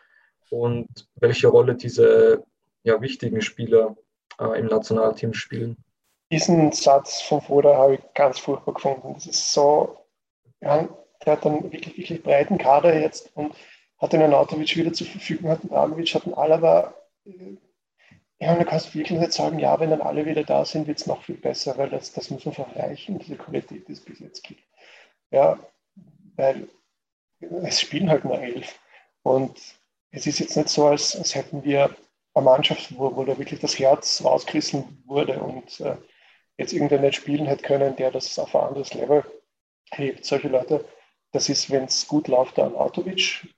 [0.50, 2.44] und welche Rolle diese
[2.82, 3.96] ja, wichtigen Spieler
[4.40, 5.76] äh, im Nationalteam spielen.
[6.30, 9.14] Diesen Satz von Foda habe ich ganz furchtbar gefunden.
[9.14, 9.96] Das ist so,
[10.60, 10.88] ja,
[11.24, 13.54] der hat einen wirklich, wirklich breiten Kader jetzt und
[13.98, 17.56] hat den Arnautovic wieder zur Verfügung, hat den Dragovic, hat den Alaba äh,
[18.38, 20.98] ja, und du kannst wirklich nicht sagen, ja, wenn dann alle wieder da sind, wird
[20.98, 24.20] es noch viel besser, weil das, das muss man vergleichen, diese Qualität, die es bis
[24.20, 24.62] jetzt gibt.
[25.30, 25.58] Ja,
[26.36, 26.68] weil
[27.62, 28.78] es spielen halt nur elf.
[29.22, 29.58] Und
[30.10, 31.96] es ist jetzt nicht so, als, als hätten wir
[32.34, 35.96] eine Mannschaft, wo, wo da wirklich das Herz rausgerissen wurde und äh,
[36.58, 39.24] jetzt irgendwer nicht spielen hätte können, der das auf ein anderes Level
[39.92, 40.24] hebt.
[40.26, 40.84] Solche Leute,
[41.32, 43.48] das ist, wenn es gut läuft, der Autovic,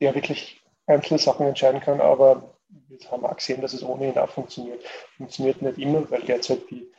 [0.00, 4.18] der wirklich einzelne Sachen entscheiden kann, aber wir haben auch gesehen, dass es ohne ihn
[4.18, 4.84] auch funktioniert.
[5.16, 6.90] Funktioniert nicht immer, weil derzeit die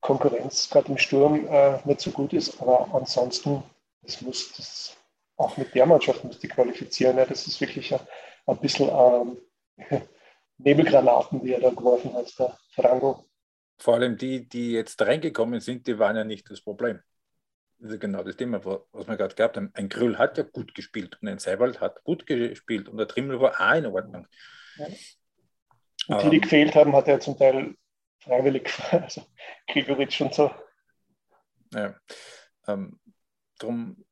[0.00, 3.62] Konkurrenz gerade im Sturm äh, nicht so gut ist, aber ansonsten,
[4.02, 4.96] das muss, das
[5.36, 7.16] auch mit der Mannschaft muss die qualifizieren.
[7.16, 7.24] Ja.
[7.24, 8.00] Das ist wirklich ein,
[8.46, 9.38] ein bisschen ähm,
[10.58, 13.24] Nebelgranaten, die er da geworfen hat, der Frango.
[13.78, 17.00] Vor allem die, die jetzt reingekommen sind, die waren ja nicht das Problem.
[17.78, 19.70] Das ist genau das Thema, was wir gerade gehabt haben.
[19.74, 23.40] Ein Grüll hat ja gut gespielt und ein Seiwald hat gut gespielt und der Trimmel
[23.40, 24.26] war auch in Ordnung.
[24.78, 24.86] Ja.
[26.08, 27.76] Und die, die ähm, gefehlt haben, hat er zum Teil
[28.20, 29.22] freiwillig, also
[29.66, 30.50] Gregoritsch und so.
[31.72, 31.94] Ja,
[32.66, 32.98] ähm,
[33.58, 34.04] darum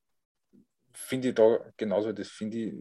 [0.93, 2.75] finde ich da genauso, das finde ich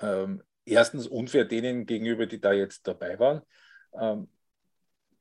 [0.00, 3.42] ähm, erstens unfair denen gegenüber, die da jetzt dabei waren.
[3.94, 4.28] Ähm,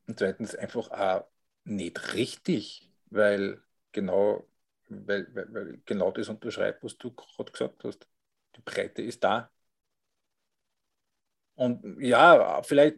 [0.07, 1.25] und zweitens einfach auch
[1.63, 3.61] nicht richtig, weil
[3.91, 4.47] genau,
[4.89, 8.07] weil, weil, weil genau das unterschreibt, was du gerade gesagt hast.
[8.55, 9.49] Die Breite ist da.
[11.55, 12.97] Und ja, vielleicht,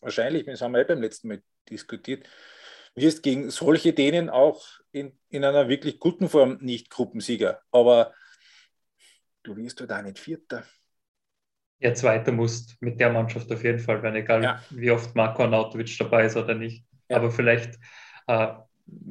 [0.00, 2.28] wahrscheinlich, das haben wir ja beim letzten Mal diskutiert,
[2.94, 7.60] wirst gegen solche denen auch in, in einer wirklich guten Form nicht Gruppensieger.
[7.70, 8.12] Aber
[9.42, 10.64] du wirst da nicht Vierter.
[11.80, 14.62] Ja, Zweiter musst mit der Mannschaft auf jeden Fall werden, egal ja.
[14.70, 16.84] wie oft Marco Arnautovic dabei ist oder nicht.
[17.08, 17.16] Ja.
[17.16, 17.78] Aber vielleicht,
[18.26, 18.48] äh,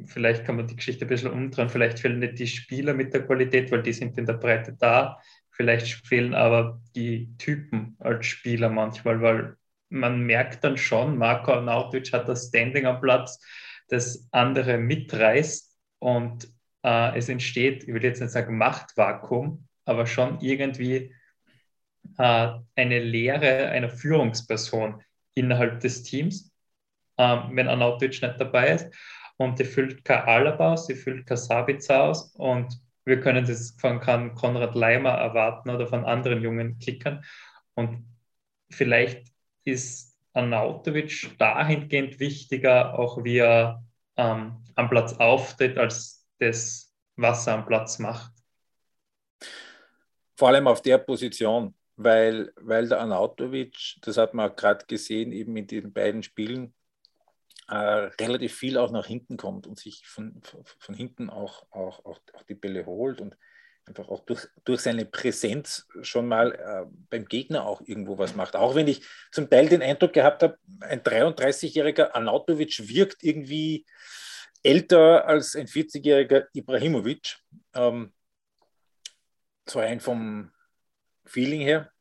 [0.06, 1.68] vielleicht kann man die Geschichte ein bisschen umdrehen.
[1.68, 5.20] Vielleicht fehlen nicht die Spieler mit der Qualität, weil die sind in der Breite da.
[5.60, 9.56] Vielleicht fehlen aber die Typen als Spieler manchmal, weil
[9.90, 13.38] man merkt dann schon, Marco Arnautovic hat das Standing am Platz,
[13.88, 16.48] das andere mitreißt und
[16.82, 21.14] äh, es entsteht, ich will jetzt nicht sagen Machtvakuum, aber schon irgendwie
[22.16, 25.02] äh, eine Lehre einer Führungsperson
[25.34, 26.54] innerhalb des Teams,
[27.18, 28.94] äh, wenn Arnautovic nicht dabei ist.
[29.36, 33.76] Und die füllt kein Alaba aus, sie füllt kein Sabitzer aus und wir können das
[33.78, 37.22] von Konrad Leimer erwarten oder von anderen jungen Kickern.
[37.74, 38.06] Und
[38.70, 39.28] vielleicht
[39.64, 43.84] ist Arnautovic dahingehend wichtiger, auch wie er
[44.16, 48.32] ähm, am Platz auftritt, als das, was er am Platz macht.
[50.36, 55.54] Vor allem auf der Position weil, weil der Anautovic, das hat man gerade gesehen, eben
[55.56, 56.72] in den beiden Spielen,
[57.70, 60.42] äh, relativ viel auch nach hinten kommt und sich von,
[60.78, 63.36] von hinten auch, auch, auch, auch die Bälle holt und
[63.86, 68.56] einfach auch durch, durch seine Präsenz schon mal äh, beim Gegner auch irgendwo was macht.
[68.56, 69.02] Auch wenn ich
[69.32, 73.86] zum Teil den Eindruck gehabt habe, ein 33-jähriger Anautovic wirkt irgendwie
[74.62, 77.38] älter als ein 40-jähriger Ibrahimovic.
[77.74, 78.12] Ähm,
[79.66, 80.52] so ein vom,
[81.30, 81.92] Feeling her.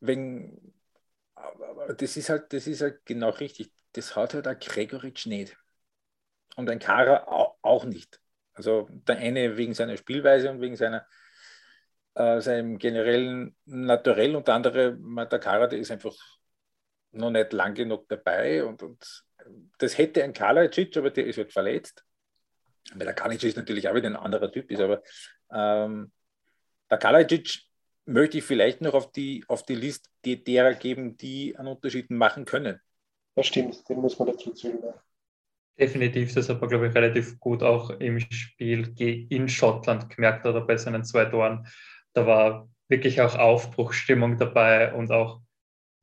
[0.00, 0.69] wenn,
[1.42, 3.72] aber das ist halt, das ist halt genau richtig.
[3.92, 5.56] Das hat halt ein Gregoritsch nicht.
[6.56, 7.24] Und ein Kara
[7.62, 8.20] auch nicht.
[8.52, 11.06] Also der eine wegen seiner Spielweise und wegen seiner,
[12.14, 16.14] äh, seinem generellen Naturell und der andere, der Kara, der ist einfach
[17.12, 19.24] noch nicht lang genug dabei und, und
[19.78, 22.04] das hätte ein Kalajdzic, aber der ist halt verletzt.
[22.94, 25.02] Weil der Kalajdzic natürlich auch wieder ein anderer Typ ist, aber
[25.52, 26.12] ähm,
[26.90, 27.69] der Kalajic
[28.10, 32.44] möchte ich vielleicht noch auf die, auf die Liste derer geben, die einen Unterschied machen
[32.44, 32.80] können.
[33.36, 34.78] Das stimmt, den muss man dazu zählen.
[35.78, 40.60] Definitiv, das hat man, glaube ich, relativ gut auch im Spiel in Schottland gemerkt oder
[40.60, 41.66] bei seinen zwei Toren.
[42.12, 45.40] Da war wirklich auch Aufbruchstimmung dabei und auch,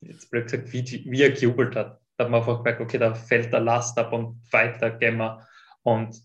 [0.01, 2.01] jetzt blöd gesagt, wie, wie er gejubelt hat.
[2.15, 5.47] Da hat man einfach gemerkt, okay, da fällt der Last ab und weiter gehen wir.
[5.83, 6.19] Und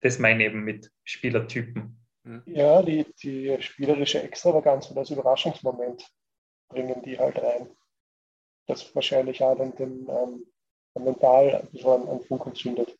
[0.00, 1.99] das meine ich eben mit Spielertypen.
[2.24, 2.42] Mhm.
[2.46, 6.06] Ja, die, die spielerische Extravaganz und das Überraschungsmoment
[6.68, 7.70] bringen die halt rein.
[8.66, 10.46] Das wahrscheinlich auch dann den ähm,
[10.94, 12.96] mental ein bisschen an, an Funken zündet.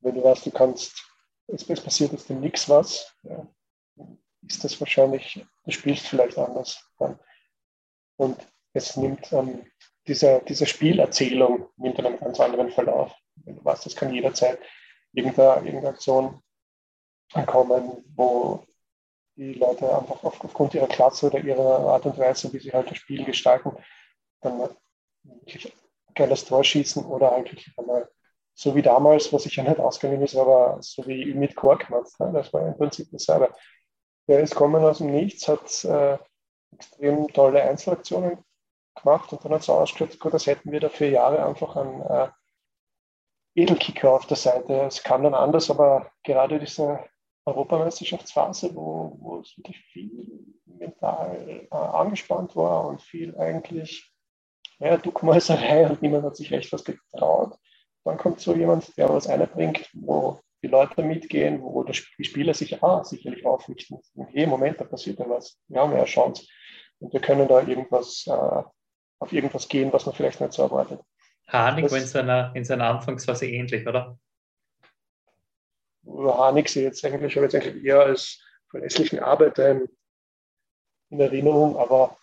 [0.00, 1.04] Wenn du weißt, du kannst,
[1.48, 3.46] es, es passiert jetzt nichts was, ja,
[4.46, 7.18] ist das wahrscheinlich, du spielst vielleicht anders dann.
[8.16, 8.36] Und
[8.72, 9.66] es nimmt ähm,
[10.06, 13.12] diese, diese Spielerzählung nimmt einen ganz anderen Verlauf.
[13.36, 14.58] Wenn du weißt, das kann jederzeit
[15.12, 16.42] irgendeine, irgendeine Aktion
[17.46, 18.64] kommen, wo
[19.36, 22.98] die Leute einfach aufgrund ihrer Klasse oder ihrer Art und Weise, wie sie halt das
[22.98, 23.72] Spiel gestalten,
[24.40, 24.68] dann
[25.22, 25.72] wirklich
[26.14, 28.08] geiles Tor schießen oder halt wirklich einmal
[28.54, 32.32] so wie damals, was ich ja nicht ausgegangen ist, aber so wie mit Korkmaz, ne?
[32.34, 33.50] das war im Prinzip dasselbe.
[34.28, 36.18] Der ist kommen aus dem Nichts, hat äh,
[36.72, 38.44] extrem tolle Einzelaktionen
[38.94, 41.76] gemacht und dann hat es so ausgeschaut, gut, das hätten wir da vier Jahre einfach
[41.76, 42.28] einen äh,
[43.54, 44.82] Edelkicker auf der Seite.
[44.82, 47.00] Es kam dann anders, aber gerade diese
[47.44, 50.28] Europameisterschaftsphase, wo, wo es wirklich viel
[50.64, 54.12] mental äh, angespannt war und viel eigentlich
[54.78, 57.56] ja, Duckmäuserei und niemand hat sich echt was getraut.
[58.04, 62.82] Dann kommt so jemand, der was einbringt, wo die Leute mitgehen, wo die Spieler sich
[62.82, 64.00] ah, sicherlich aufrichten.
[64.14, 65.58] In jedem Moment, da passiert ja was.
[65.68, 66.46] Wir haben ja eine Chance.
[66.98, 68.62] Und wir können da irgendwas, äh,
[69.20, 71.00] auf irgendwas gehen, was man vielleicht nicht so erwartet.
[71.48, 74.18] Harnik war in seiner, in seiner Anfangsphase ähnlich, oder?
[76.06, 78.40] Hanik sehe jetzt eigentlich, habe jetzt eigentlich eher als,
[78.72, 79.88] verlässlichen Arbeiter in,
[81.10, 82.16] in Erinnerung, aber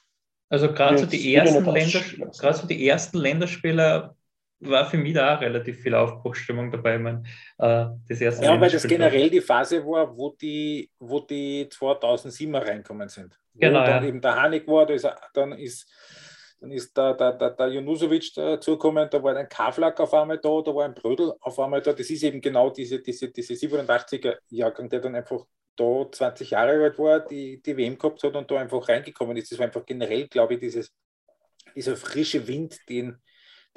[0.49, 4.15] also gerade so, die ersten gerade so die ersten Länderspieler
[4.61, 6.95] war für mich da auch relativ viel Aufbruchstimmung dabei.
[6.95, 7.23] Ich meine,
[7.59, 12.67] äh, das erste ja, weil das generell die Phase war, wo die, wo die 2007er
[12.67, 13.39] reinkommen sind.
[13.53, 13.81] Genau.
[13.81, 14.09] Wo dann ja.
[14.09, 14.87] eben der Hanik war,
[15.33, 15.87] dann ist,
[16.59, 20.61] dann ist der, der, der, der Junusovic dazugekommen, da war ein Kavlak auf einmal da,
[20.61, 21.93] da war ein Brödel auf einmal da.
[21.93, 25.45] Das ist eben genau diese, diese, diese 87er-Jahrgang, der dann einfach
[25.77, 29.51] da 20 Jahre alt war, die, die WM gehabt hat und da einfach reingekommen ist.
[29.51, 30.93] Das war einfach generell, glaube ich, dieses,
[31.75, 33.17] dieser frische Wind, den,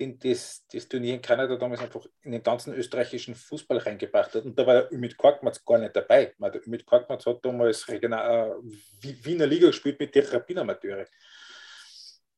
[0.00, 4.44] den das, das Turnier in Kanada damals einfach in den ganzen österreichischen Fußball reingebracht hat.
[4.44, 6.34] Und da war der Ümit Korkmaz gar nicht dabei.
[6.40, 11.06] Der Ümit Korkmaz hat damals Regional, äh, Wiener Liga gespielt mit der Rapinamateure.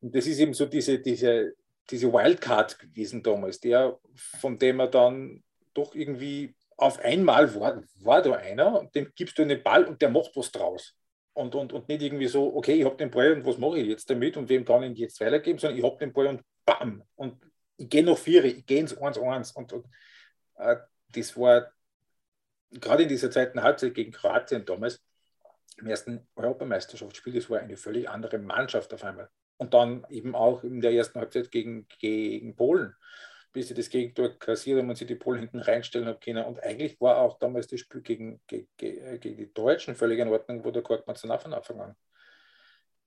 [0.04, 1.54] Und das ist eben so diese, diese,
[1.88, 3.98] diese Wildcard gewesen damals, der,
[4.38, 9.46] von dem er dann doch irgendwie auf einmal war, war da einer, dem gibst du
[9.46, 10.94] den Ball und der macht was draus.
[11.32, 13.88] Und, und, und nicht irgendwie so, okay, ich habe den Ball und was mache ich
[13.88, 16.42] jetzt damit und wem kann ich ihn jetzt weitergeben, sondern ich habe den Ball und
[16.66, 17.02] bam.
[17.14, 17.42] Und
[17.78, 19.54] ich gehe noch vier, ich gehe ins 1-1.
[19.54, 19.86] Und, und
[20.56, 20.76] äh,
[21.08, 21.72] das war
[22.72, 25.02] gerade in dieser zweiten Halbzeit gegen Kroatien damals,
[25.78, 29.30] im ersten Europameisterschaftsspiel, das war eine völlig andere Mannschaft auf einmal.
[29.64, 32.94] Und dann eben auch in der ersten Halbzeit gegen, gegen Polen
[33.54, 36.44] bis sie das Gegentor kassiert haben und sie die Polen hinten reinstellen haben können.
[36.44, 40.64] Und eigentlich war auch damals das Spiel gegen, gegen, gegen die Deutschen völlig in Ordnung,
[40.64, 41.96] wo der Korkmaz dann auch von Anfang an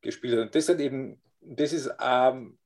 [0.02, 0.46] gespielt hat.
[0.46, 2.58] Und das, hat eben, das ist ähm,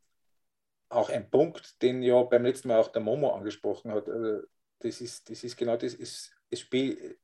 [0.90, 4.08] auch ein Punkt, den ja beim letzten Mal auch der Momo angesprochen hat.
[4.08, 4.46] Also
[4.78, 5.96] das, ist, das ist genau das.
[5.96, 7.18] Es, es, spiel,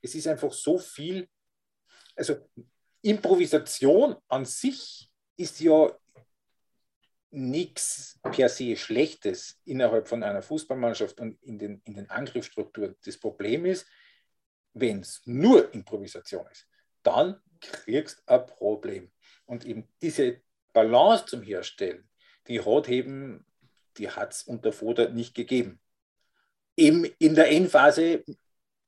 [0.00, 1.28] es ist einfach so viel,
[2.14, 2.36] also
[3.00, 5.11] Improvisation an sich
[5.42, 5.90] ist ja
[7.30, 12.94] nichts per se Schlechtes innerhalb von einer Fußballmannschaft und in den, in den Angriffsstrukturen.
[13.04, 13.86] Das Problem ist,
[14.74, 16.68] wenn es nur Improvisation ist,
[17.02, 19.12] dann kriegst du ein Problem.
[19.46, 20.40] Und eben diese
[20.72, 22.08] Balance zum Herstellen,
[22.46, 23.44] die hat eben,
[23.96, 25.80] die hat es unter Foda nicht gegeben.
[26.76, 28.24] Eben in der Endphase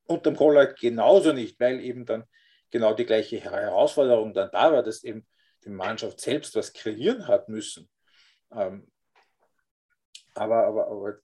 [0.06, 2.24] unter dem Koller genauso nicht, weil eben dann
[2.70, 5.26] genau die gleiche Herausforderung dann da war, dass eben
[5.64, 7.88] die Mannschaft selbst was kreieren hat müssen.
[8.52, 8.90] Ähm,
[10.34, 11.18] aber, aber, aber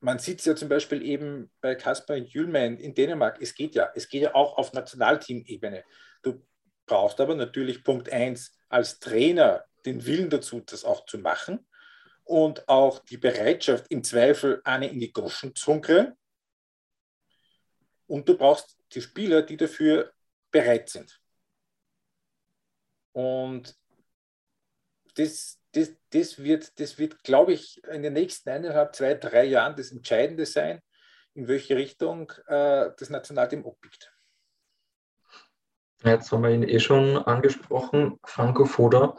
[0.00, 3.40] man sieht es ja zum Beispiel eben bei Kasper Jülmann in Dänemark.
[3.40, 5.84] Es geht ja, es geht ja auch auf Nationalteam-Ebene.
[6.22, 6.44] Du
[6.86, 11.66] brauchst aber natürlich Punkt 1 als Trainer den Willen dazu, das auch zu machen
[12.24, 16.12] und auch die Bereitschaft, im Zweifel eine in die Goschen zu kriegen.
[18.06, 20.12] Und du brauchst die Spieler, die dafür
[20.50, 21.20] bereit sind.
[23.16, 23.74] Und
[25.14, 29.74] das, das, das wird, das wird glaube ich, in den nächsten eineinhalb, zwei, drei Jahren
[29.74, 30.82] das Entscheidende sein,
[31.32, 34.12] in welche Richtung äh, das Nationalteam abbiegt.
[36.04, 39.16] Jetzt haben wir ihn eh schon angesprochen, Franco Foda.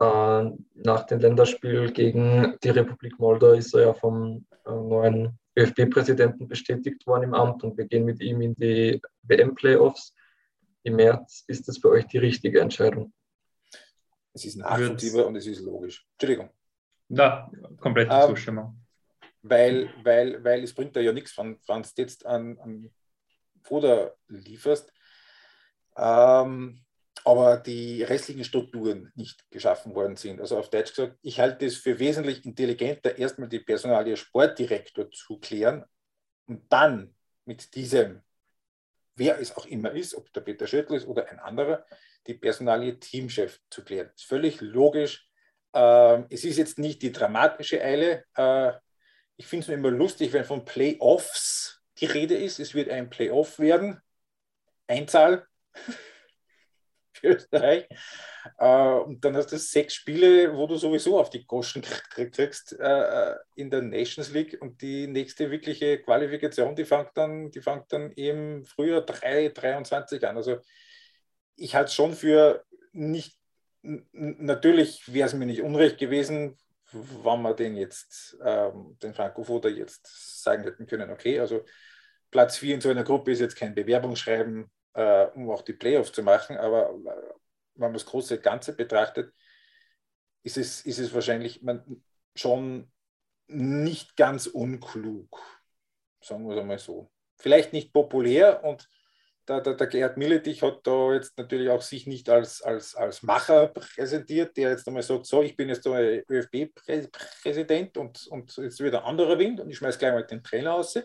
[0.00, 6.48] Äh, nach dem Länderspiel gegen die Republik Moldau ist er ja vom äh, neuen ÖFB-Präsidenten
[6.48, 10.14] bestätigt worden im Amt und wir gehen mit ihm in die WM-Playoffs.
[10.84, 13.12] Im März ist das für euch die richtige Entscheidung?
[14.36, 16.06] Es ist nachvollziehbar und es ist logisch.
[16.12, 16.50] Entschuldigung.
[17.08, 18.86] Ja, komplette ähm, Zustimmung.
[19.40, 22.90] Weil, weil, weil es bringt da ja nichts, wenn, du jetzt an, an
[23.62, 24.92] Foder lieferst,
[25.96, 26.84] ähm,
[27.24, 30.38] aber die restlichen Strukturen nicht geschaffen worden sind.
[30.38, 35.38] Also auf Deutsch gesagt, ich halte es für wesentlich intelligenter, erstmal die Personalie Sportdirektor zu
[35.38, 35.86] klären
[36.46, 37.14] und dann
[37.46, 38.20] mit diesem,
[39.14, 41.86] wer es auch immer ist, ob der Peter Schöttl ist oder ein anderer,
[42.26, 44.08] die Personalie Teamchef zu klären.
[44.12, 45.28] Das ist völlig logisch.
[45.74, 48.24] Ähm, es ist jetzt nicht die dramatische Eile.
[48.34, 48.72] Äh,
[49.36, 52.58] ich finde es immer lustig, wenn von Playoffs die Rede ist.
[52.58, 54.00] Es wird ein Playoff werden.
[54.86, 55.46] Einzahl
[57.12, 57.86] für Österreich.
[58.58, 61.82] Äh, und dann hast du sechs Spiele, wo du sowieso auf die Goschen
[62.32, 64.56] kriegst äh, in der Nations League.
[64.60, 67.50] Und die nächste wirkliche Qualifikation, die fängt dann,
[67.88, 70.36] dann im Frühjahr 3, 23 an.
[70.36, 70.60] Also
[71.56, 73.38] ich halte es schon für nicht,
[73.82, 76.56] natürlich wäre es mir nicht unrecht gewesen,
[76.92, 81.64] wenn wir den jetzt, ähm, den Franco Foda jetzt sagen hätten können, okay, also
[82.30, 86.12] Platz 4 in so einer Gruppe ist jetzt kein Bewerbungsschreiben, äh, um auch die Playoffs
[86.12, 87.34] zu machen, aber äh,
[87.74, 89.32] wenn man das große Ganze betrachtet,
[90.42, 92.02] ist es, ist es wahrscheinlich man,
[92.34, 92.90] schon
[93.48, 95.42] nicht ganz unklug,
[96.20, 97.10] sagen wir es einmal so.
[97.36, 98.88] Vielleicht nicht populär und
[99.48, 103.22] der, der, der Gerhard Milletich hat da jetzt natürlich auch sich nicht als, als, als
[103.22, 108.80] Macher präsentiert, der jetzt einmal sagt, so, ich bin jetzt der ÖFB-Präsident und, und jetzt
[108.80, 110.98] wird ein anderer Wind und ich schmeiße gleich mal den Trainer aus.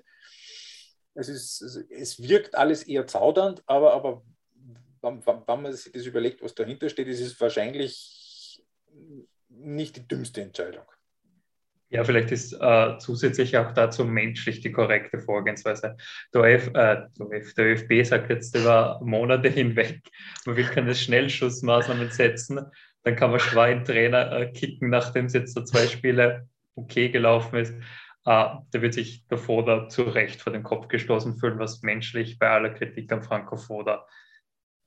[1.13, 4.23] Es, ist, es wirkt alles eher zaudernd, aber, aber
[5.01, 8.63] wenn, wenn man sich das überlegt, was dahinter steht, ist es wahrscheinlich
[9.49, 10.85] nicht die dümmste Entscheidung.
[11.91, 15.97] Ja, vielleicht ist äh, zusätzlich auch dazu menschlich die korrekte Vorgehensweise.
[16.33, 17.01] Der, F, äh,
[17.57, 19.99] der ÖFB sagt jetzt über Monate hinweg,
[20.45, 22.61] man will keine Schnellschussmaßnahmen setzen,
[23.03, 27.09] dann kann man schwer einen Trainer äh, kicken, nachdem es jetzt so zwei Spiele okay
[27.09, 27.73] gelaufen ist.
[28.23, 32.39] Äh, der wird sich der Foda zu Recht vor den Kopf gestoßen fühlen, was menschlich
[32.39, 34.07] bei aller Kritik an Franco Foda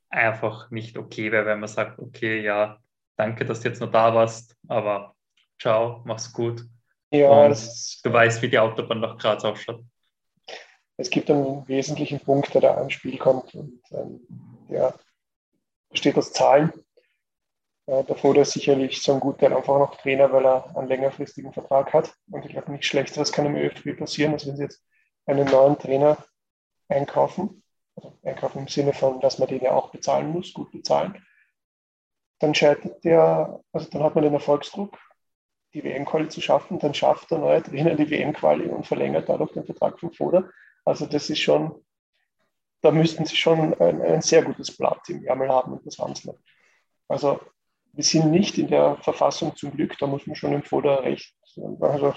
[0.09, 2.78] einfach nicht okay wäre, wenn man sagt, okay, ja,
[3.16, 5.14] danke, dass du jetzt noch da warst, aber
[5.59, 6.64] ciao, mach's gut
[7.14, 9.82] ja, das, du weißt, wie die Autobahn nach Graz ausschaut.
[10.96, 14.20] Es gibt einen wesentlichen Punkt, der da ins Spiel kommt und ähm,
[14.68, 14.94] der
[15.90, 16.72] besteht aus Zahlen.
[17.86, 21.92] Äh, davor ist sicherlich so ein guter einfach noch Trainer, weil er einen längerfristigen Vertrag
[21.92, 22.14] hat.
[22.30, 24.82] Und ich glaube, nichts Schlechteres kann im ÖFB passieren, als wenn sie jetzt
[25.26, 26.16] einen neuen Trainer
[26.88, 27.62] einkaufen.
[27.96, 31.24] Also einkaufen im Sinne von, dass man den ja auch bezahlen muss, gut bezahlen.
[32.40, 34.98] Dann scheitert der, also dann hat man den Erfolgsdruck
[35.75, 39.64] die WM-Quali zu schaffen, dann schafft der neue Trainer die WM-Quali und verlängert dadurch den
[39.64, 40.49] Vertrag von Foda.
[40.85, 41.75] Also das ist schon,
[42.81, 46.14] da müssten sie schon ein, ein sehr gutes Blatt im Ärmel haben und das haben
[46.14, 46.41] sie nicht.
[47.09, 47.41] Also
[47.93, 51.35] wir sind nicht in der Verfassung zum Glück, da muss man schon im Foda recht
[51.81, 52.14] also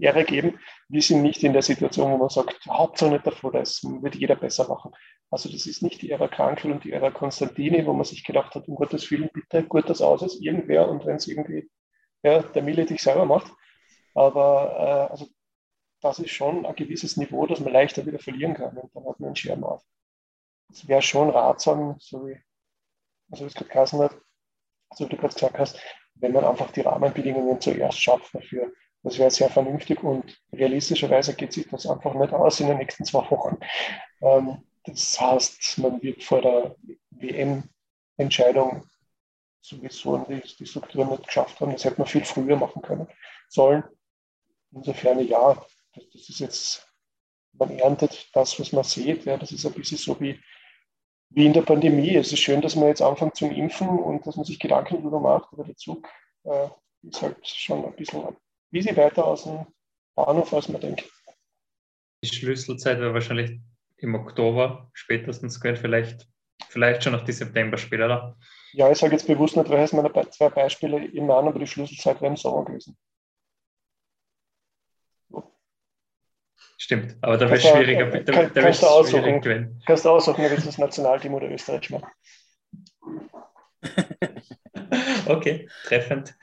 [0.00, 0.58] Ehre geben.
[0.88, 4.16] Wir sind nicht in der Situation, wo man sagt, Hauptsache nicht der Foda, das wird
[4.16, 4.92] jeder besser machen.
[5.30, 8.54] Also das ist nicht die Ära Krankel und die Ära Konstantini, wo man sich gedacht
[8.54, 11.68] hat, um Gottes Willen, bitte gut das aus ist irgendwer und wenn es irgendwie
[12.24, 13.52] ja, der Mille dich selber macht.
[14.14, 15.28] Aber äh, also
[16.00, 18.76] das ist schon ein gewisses Niveau, das man leichter wieder verlieren kann.
[18.76, 19.82] Und dann hat man einen Schirm auf.
[20.70, 22.40] Es wäre schon ratsam, so wie,
[23.30, 24.16] also es gerade hat,
[24.94, 25.80] so wie du gerade gesagt hast,
[26.16, 28.72] wenn man einfach die Rahmenbedingungen zuerst schafft dafür.
[29.02, 33.04] Das wäre sehr vernünftig und realistischerweise geht sich das einfach nicht aus in den nächsten
[33.04, 33.58] zwei Wochen.
[34.22, 36.76] Ähm, das heißt, man wird vor der
[37.10, 38.86] WM-Entscheidung
[39.64, 41.72] sowieso die, die Strukturen nicht geschafft haben.
[41.72, 43.08] Das hätte man viel früher machen können
[43.48, 43.82] sollen.
[44.72, 45.54] Insofern ja,
[45.94, 46.92] das, das ist jetzt,
[47.52, 49.24] man erntet das, was man sieht.
[49.24, 50.38] Ja, das ist ein bisschen so wie,
[51.30, 52.14] wie in der Pandemie.
[52.14, 55.20] Es ist schön, dass man jetzt anfängt zum Impfen und dass man sich Gedanken darüber
[55.20, 56.06] macht, aber der Zug
[56.44, 56.68] äh,
[57.02, 58.36] ist halt schon ein bisschen ein
[58.70, 59.66] bisschen weiter aus dem
[60.14, 61.08] Bahnhof, als man denkt.
[62.22, 63.60] Die Schlüsselzeit wäre wahrscheinlich
[63.96, 66.26] im Oktober spätestens gehört, vielleicht,
[66.74, 68.04] vielleicht schon auf die September-Spiele.
[68.04, 68.36] Oder?
[68.72, 72.20] Ja, ich sage jetzt bewusst nicht, welches meiner zwei Beispiele immer an, aber die Schlüsselzeit
[72.20, 72.98] wäre im Sommer gewesen.
[76.76, 78.10] Stimmt, aber da wäre es schwieriger.
[78.10, 79.40] Da, kann, da kannst, du aussuchen,
[79.86, 82.08] kannst du aussuchen, willst du das Nationalteam oder Österreich machen?
[85.26, 86.34] okay, treffend.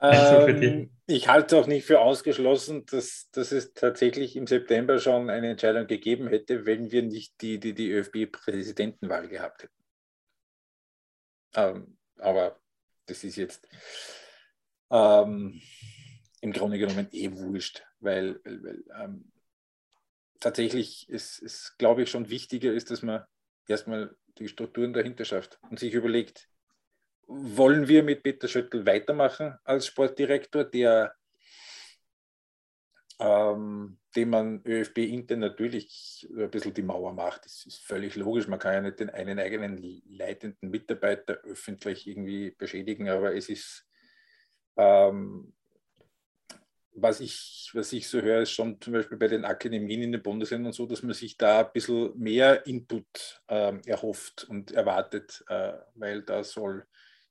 [0.00, 5.30] Ähm, ich halte es auch nicht für ausgeschlossen, dass, dass es tatsächlich im September schon
[5.30, 9.84] eine Entscheidung gegeben hätte, wenn wir nicht die, die, die ÖFB-Präsidentenwahl gehabt hätten.
[11.54, 12.60] Ähm, aber
[13.06, 13.68] das ist jetzt
[14.90, 15.60] ähm,
[16.40, 19.32] im Grunde genommen eh wurscht, weil, weil, weil ähm,
[20.40, 23.24] tatsächlich ist, ist, glaube ich, schon wichtiger ist, dass man
[23.68, 26.48] erstmal die Strukturen dahinter schafft und sich überlegt,
[27.26, 31.14] wollen wir mit Peter Schöttl weitermachen als Sportdirektor, der
[33.18, 37.44] ähm, dem man ÖFB intern natürlich ein bisschen die Mauer macht.
[37.44, 38.46] Das ist völlig logisch.
[38.46, 43.86] Man kann ja nicht den einen eigenen leitenden Mitarbeiter öffentlich irgendwie beschädigen, aber es ist,
[44.76, 45.52] ähm,
[46.92, 50.22] was, ich, was ich so höre, ist schon zum Beispiel bei den Akademien in den
[50.22, 55.74] Bundesländern so, dass man sich da ein bisschen mehr Input ähm, erhofft und erwartet, äh,
[55.94, 56.86] weil da soll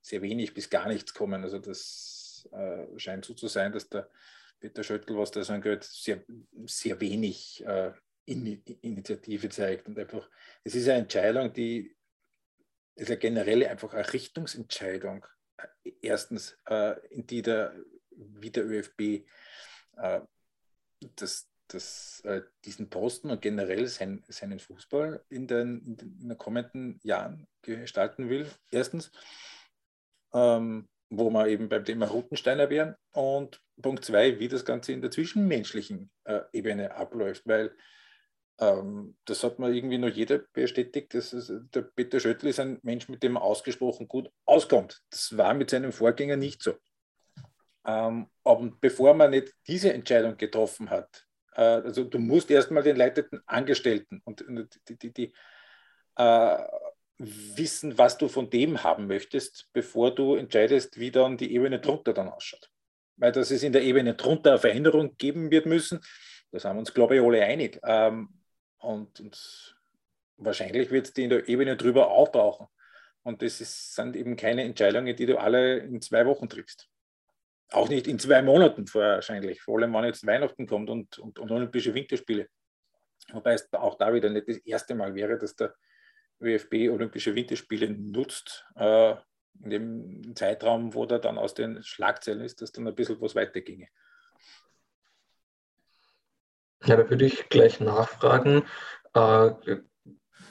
[0.05, 1.43] sehr wenig bis gar nichts kommen.
[1.43, 4.09] Also das äh, scheint so zu sein, dass der
[4.59, 6.23] Peter Schöttl, was das angeht, sehr,
[6.65, 7.91] sehr wenig äh,
[8.25, 9.87] Initiative zeigt.
[9.87, 10.29] Und einfach,
[10.63, 11.95] es ist eine Entscheidung, die
[12.95, 15.25] ist ja generell einfach eine Richtungsentscheidung.
[16.01, 17.75] Erstens, äh, in die der,
[18.11, 19.27] wie der ÖFB
[19.97, 20.21] äh,
[21.15, 25.97] das, das, äh, diesen Posten und generell sein, seinen Fußball in in den, in
[26.27, 28.47] den kommenden Jahren gestalten will.
[28.69, 29.11] Erstens.
[30.35, 32.95] Ähm, wo wir eben beim Thema Rutensteiner wären.
[33.13, 37.75] Und Punkt zwei, wie das Ganze in der zwischenmenschlichen äh, Ebene abläuft, weil
[38.59, 41.13] ähm, das hat man irgendwie noch jeder bestätigt.
[41.13, 45.01] Dass, ist, der Peter Schöttl ist ein Mensch, mit dem man ausgesprochen gut auskommt.
[45.09, 46.75] Das war mit seinem Vorgänger nicht so.
[47.85, 52.95] Ähm, aber bevor man nicht diese Entscheidung getroffen hat, äh, also du musst erstmal den
[52.95, 54.43] leitenden Angestellten und
[54.87, 55.33] die, die, die
[56.15, 56.57] äh,
[57.17, 62.13] wissen, was du von dem haben möchtest, bevor du entscheidest, wie dann die Ebene drunter
[62.13, 62.69] dann ausschaut.
[63.17, 66.01] Weil dass es in der Ebene drunter eine Veränderung geben wird müssen,
[66.51, 67.79] da sind wir uns, glaube ich, alle einig.
[67.83, 68.29] Ähm,
[68.79, 69.75] und, und
[70.37, 72.67] wahrscheinlich wird es die in der Ebene drüber auch brauchen.
[73.23, 76.87] Und das ist, sind eben keine Entscheidungen, die du alle in zwei Wochen triffst.
[77.71, 81.51] Auch nicht in zwei Monaten wahrscheinlich, vor allem wenn jetzt Weihnachten kommt und, und, und
[81.51, 82.47] Olympische Winterspiele.
[83.31, 85.73] Wobei es auch da wieder nicht das erste Mal wäre, dass der
[86.41, 89.15] ÖFB Olympische Winterspiele nutzt, äh,
[89.63, 93.35] in dem Zeitraum, wo der dann aus den Schlagzeilen ist, dass dann ein bisschen was
[93.35, 93.87] weiterginge.
[96.83, 98.63] Ja, da würde ich gleich nachfragen.
[99.13, 99.51] Äh,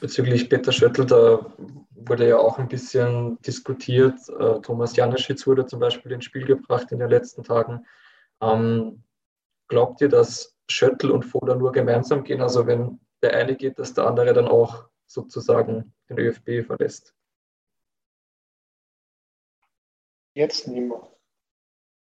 [0.01, 1.55] bezüglich Peter Schöttl, da
[1.91, 4.19] wurde ja auch ein bisschen diskutiert.
[4.29, 7.87] Äh, Thomas Janischitz wurde zum Beispiel ins Spiel gebracht in den letzten Tagen.
[8.41, 9.05] Ähm,
[9.69, 12.41] glaubt ihr, dass Schöttl und Foda nur gemeinsam gehen?
[12.41, 17.15] Also wenn der eine geht, dass der andere dann auch sozusagen den ÖFB verlässt?
[20.35, 21.09] Jetzt nicht mehr.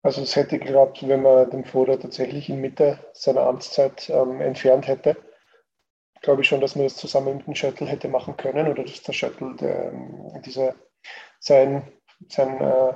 [0.01, 4.87] Also es hätte geklappt, wenn man den Foda tatsächlich in Mitte seiner Amtszeit ähm, entfernt
[4.87, 5.17] hätte.
[6.21, 9.03] Glaube ich schon, dass man das zusammen mit dem Shuttle hätte machen können oder dass
[9.03, 10.75] der Shuttle der, ähm, diese,
[11.39, 11.91] sein,
[12.29, 12.93] sein äh,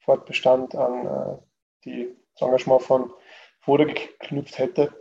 [0.00, 1.42] Fortbestand an äh,
[1.84, 3.12] die, das Engagement von
[3.60, 4.92] Foda geknüpft hätte.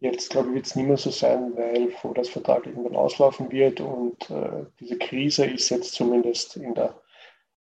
[0.00, 3.80] Jetzt, glaube ich, wird es nicht mehr so sein, weil Fodas Vertrag irgendwann auslaufen wird
[3.80, 6.94] und äh, diese Krise ist jetzt zumindest in der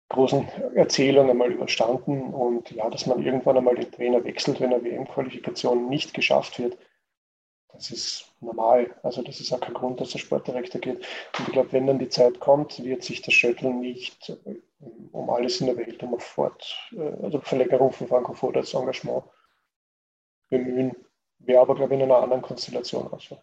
[0.09, 4.84] großen Erzählung einmal überstanden und ja, dass man irgendwann einmal den Trainer wechselt, wenn eine
[4.84, 6.76] WM-Qualifikation nicht geschafft wird.
[7.72, 8.94] Das ist normal.
[9.02, 10.98] Also das ist auch kein Grund, dass der Sportdirektor geht.
[10.98, 14.57] Und ich glaube, wenn dann die Zeit kommt, wird sich der Schöttl nicht äh,
[15.12, 19.24] um alles in der Welt um Fort, äh, also Verlängerung von Franco Fodas Engagement
[20.50, 20.94] bemühen.
[21.39, 23.35] Wäre aber, glaube ich, in einer anderen Konstellation aus.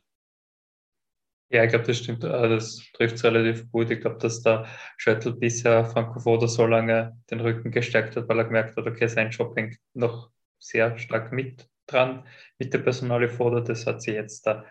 [1.51, 2.23] Ja, ich glaube, das stimmt.
[2.23, 3.91] Äh, das trifft es relativ gut.
[3.91, 4.67] Ich glaube, dass der
[4.97, 9.07] Schöttl bisher Franco Foda so lange den Rücken gestärkt hat, weil er gemerkt hat, okay,
[9.07, 12.25] sein Job hängt noch sehr stark mit dran,
[12.57, 13.59] mit der Personale Foda.
[13.59, 14.65] Das hat sie jetzt da,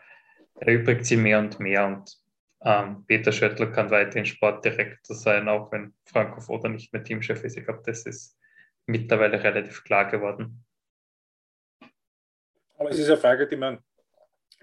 [0.55, 1.87] erübrigt sie mehr und mehr.
[1.87, 2.16] Und
[2.62, 7.59] ähm, Peter Schöttl kann weiterhin Sportdirektor sein, auch wenn Franco Foda nicht mehr Teamchef ist.
[7.59, 8.39] Ich glaube, das ist
[8.87, 10.64] mittlerweile relativ klar geworden.
[12.81, 13.85] Aber es ist eine Frage, die man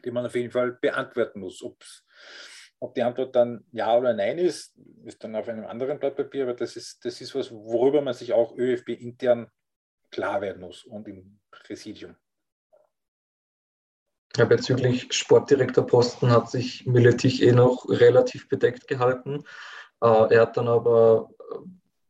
[0.04, 1.62] die man auf jeden Fall beantworten muss.
[1.62, 2.06] Ob's,
[2.80, 6.44] ob die Antwort dann Ja oder Nein ist, ist dann auf einem anderen Blatt Papier,
[6.44, 9.50] aber das ist, das ist was, worüber man sich auch ÖFB intern
[10.12, 12.16] klar werden muss und im Präsidium.
[14.36, 19.44] Ja, bezüglich Sportdirektorposten hat sich Miletich eh noch relativ bedeckt gehalten.
[20.00, 21.32] Äh, er hat dann aber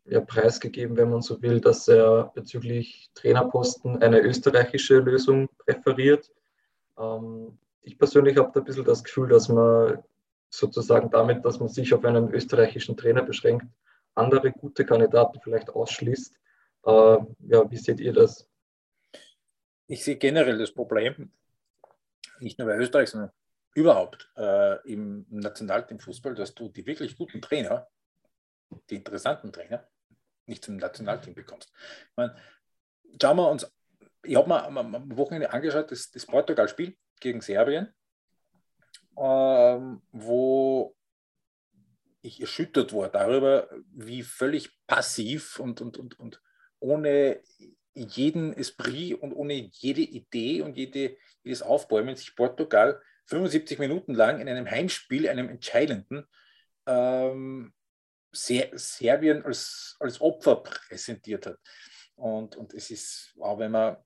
[0.09, 6.31] ja, preisgegeben, wenn man so will, dass er bezüglich Trainerposten eine österreichische Lösung präferiert.
[6.97, 10.03] Ähm, ich persönlich habe da ein bisschen das Gefühl, dass man
[10.49, 13.65] sozusagen damit, dass man sich auf einen österreichischen Trainer beschränkt,
[14.15, 16.35] andere gute Kandidaten vielleicht ausschließt.
[16.85, 18.49] Äh, ja, wie seht ihr das?
[19.87, 21.31] Ich sehe generell das Problem,
[22.39, 23.31] nicht nur bei Österreich, sondern
[23.73, 27.87] überhaupt äh, im Nationalteamfußball, dass du die wirklich guten Trainer,
[28.89, 29.87] die interessanten Trainer,
[30.47, 31.71] nicht zum Nationalteam bekommst.
[32.09, 32.35] Ich meine,
[33.21, 33.71] schauen wir uns,
[34.23, 37.93] ich habe mir am Wochenende angeschaut, das, das Portugal-Spiel gegen Serbien,
[39.17, 40.95] ähm, wo
[42.21, 46.41] ich erschüttert war darüber, wie völlig passiv und, und, und, und
[46.79, 47.41] ohne
[47.93, 54.39] jeden Esprit und ohne jede Idee und jede, jedes Aufbäumen sich Portugal 75 Minuten lang
[54.39, 56.25] in einem Heimspiel, einem entscheidenden,
[56.85, 57.73] ähm,
[58.37, 61.57] Ser Serbien als, als Opfer präsentiert hat.
[62.15, 63.97] Und, und es ist, auch wenn man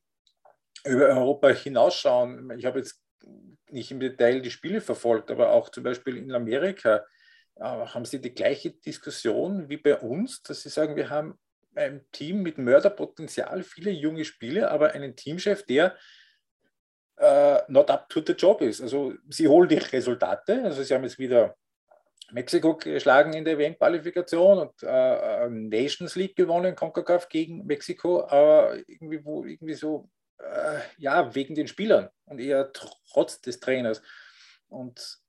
[0.86, 2.52] über Europa hinausschauen.
[2.58, 3.02] Ich habe jetzt
[3.70, 7.06] nicht im Detail die Spiele verfolgt, aber auch zum Beispiel in Amerika
[7.56, 11.40] äh, haben sie die gleiche Diskussion wie bei uns, dass sie sagen, wir haben
[11.76, 15.96] ein Team mit Mörderpotenzial, viele junge Spieler, aber einen Teamchef, der
[17.22, 18.82] uh, not up to the job ist.
[18.82, 21.56] Also sie holen die Resultate, also sie haben jetzt wieder
[22.32, 29.24] Mexiko geschlagen in der WM-Qualifikation und äh, Nations League gewonnen, CONCACAF gegen Mexiko, aber irgendwie,
[29.24, 30.10] wo, irgendwie so
[30.40, 34.02] äh, ja, wegen den Spielern und eher trotz des Trainers.
[34.68, 35.20] Und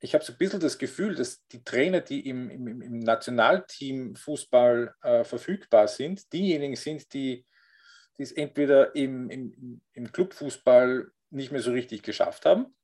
[0.00, 4.16] ich habe so ein bisschen das Gefühl, dass die Trainer, die im, im, im Nationalteam
[4.16, 7.44] Fußball äh, verfügbar sind, diejenigen sind, die,
[8.16, 12.74] die es entweder im, im, im Clubfußball nicht mehr so richtig geschafft haben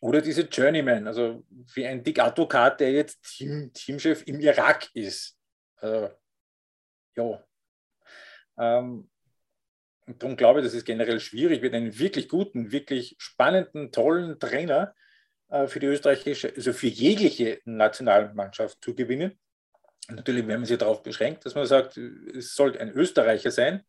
[0.00, 5.36] oder diese Journeyman, also wie ein Dick Advokat, der jetzt Team, Teamchef im Irak ist.
[5.76, 6.10] Also,
[7.16, 7.44] ja.
[8.58, 9.10] Ähm,
[10.06, 14.94] darum glaube ich, dass es generell schwierig wird, einen wirklich guten, wirklich spannenden, tollen Trainer
[15.48, 19.38] äh, für die österreichische, also für jegliche Nationalmannschaft zu gewinnen.
[20.08, 23.84] Natürlich, wenn man sich darauf beschränkt, dass man sagt, es sollte ein Österreicher sein,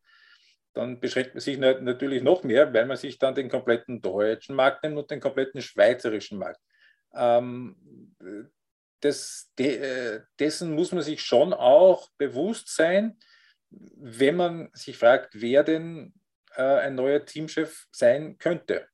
[0.73, 4.83] dann beschränkt man sich natürlich noch mehr, weil man sich dann den kompletten deutschen Markt
[4.83, 6.61] nimmt und den kompletten schweizerischen Markt.
[7.13, 7.75] Ähm,
[9.01, 13.17] das, de, dessen muss man sich schon auch bewusst sein,
[13.69, 16.13] wenn man sich fragt, wer denn
[16.55, 18.87] äh, ein neuer Teamchef sein könnte.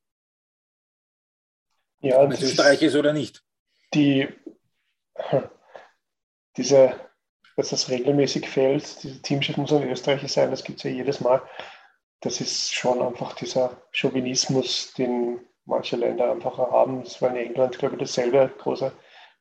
[1.99, 3.43] Ja, Ob es Österreich ist oder nicht.
[3.93, 4.28] Die,
[6.57, 6.99] diese,
[7.58, 11.20] dass das regelmäßig fällt, dieser Teamchef muss ein Österreicher sein, das gibt es ja jedes
[11.20, 11.41] Mal.
[12.22, 17.03] Das ist schon einfach dieser Chauvinismus, den manche Länder einfach haben.
[17.03, 18.93] Das war in England, glaube ich, dasselbe große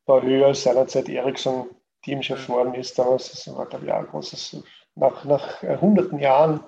[0.07, 1.69] war höher als seinerzeit Ericsson
[2.03, 2.99] Teamchef geworden ist.
[2.99, 4.63] Damals das war, glaube ich, ein großes,
[4.95, 6.65] nach, nach hunderten Jahren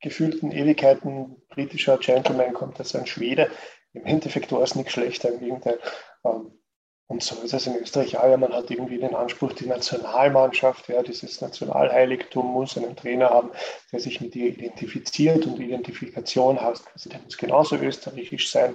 [0.00, 3.50] gefühlten Ewigkeiten britischer Gentleman kommt als ein Schwede.
[3.92, 5.78] Im Endeffekt war es nicht schlechter, im Gegenteil.
[6.24, 6.52] Ähm,
[7.12, 8.26] und so ist es in Österreich auch.
[8.26, 13.50] Ja, man hat irgendwie den Anspruch, die Nationalmannschaft, ja, dieses Nationalheiligtum muss einen Trainer haben,
[13.92, 18.74] der sich mit ihr identifiziert und Identifikation heißt, also der muss genauso österreichisch sein.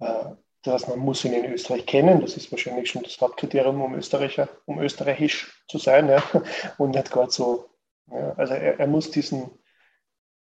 [0.00, 0.24] Äh,
[0.62, 2.20] das man muss ihn in Österreich kennen.
[2.20, 6.08] Das ist wahrscheinlich schon das Hauptkriterium, um Österreicher, um österreichisch zu sein.
[6.08, 6.20] Ja.
[6.78, 7.70] Und nicht gerade so.
[8.10, 8.32] Ja.
[8.36, 9.52] Also er, er, muss diesen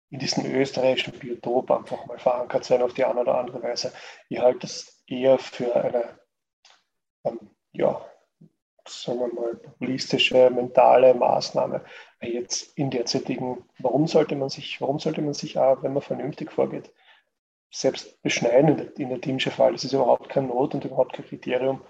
[0.09, 3.93] in diesem österreichischen Biotop einfach mal verankert sein auf die eine oder andere Weise.
[4.27, 6.17] Ich halte das eher für eine,
[7.29, 7.39] ähm,
[7.73, 8.01] ja,
[8.87, 11.83] sagen wir mal, populistische, mentale Maßnahme.
[12.21, 16.51] Jetzt in derzeitigen, warum sollte man sich, warum sollte man sich auch, wenn man vernünftig
[16.51, 16.91] vorgeht,
[17.69, 19.73] selbst beschneiden in der, in der Teamchefwahl.
[19.73, 21.81] Das ist überhaupt kein Not und überhaupt kein Kriterium.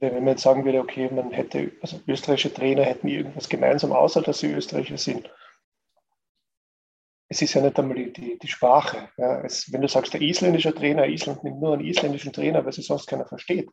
[0.00, 4.22] Wenn man jetzt sagen würde, okay, man hätte, also österreichische Trainer hätten irgendwas gemeinsam, außer
[4.22, 5.28] dass sie Österreicher sind.
[7.30, 9.10] Es ist ja nicht einmal die, die Sprache.
[9.16, 9.42] Ja.
[9.42, 12.82] Es, wenn du sagst, der isländische Trainer, Island nimmt nur einen isländischen Trainer, weil sie
[12.82, 13.70] sonst keiner versteht.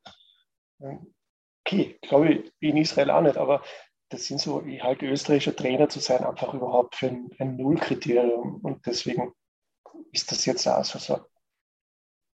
[0.80, 3.64] Okay, glaube ich in Israel auch nicht, aber
[4.10, 8.60] das sind so, ich halte österreichischer Trainer zu sein einfach überhaupt für ein, ein Nullkriterium.
[8.62, 9.34] Und deswegen
[10.12, 11.26] ist das jetzt auch so, so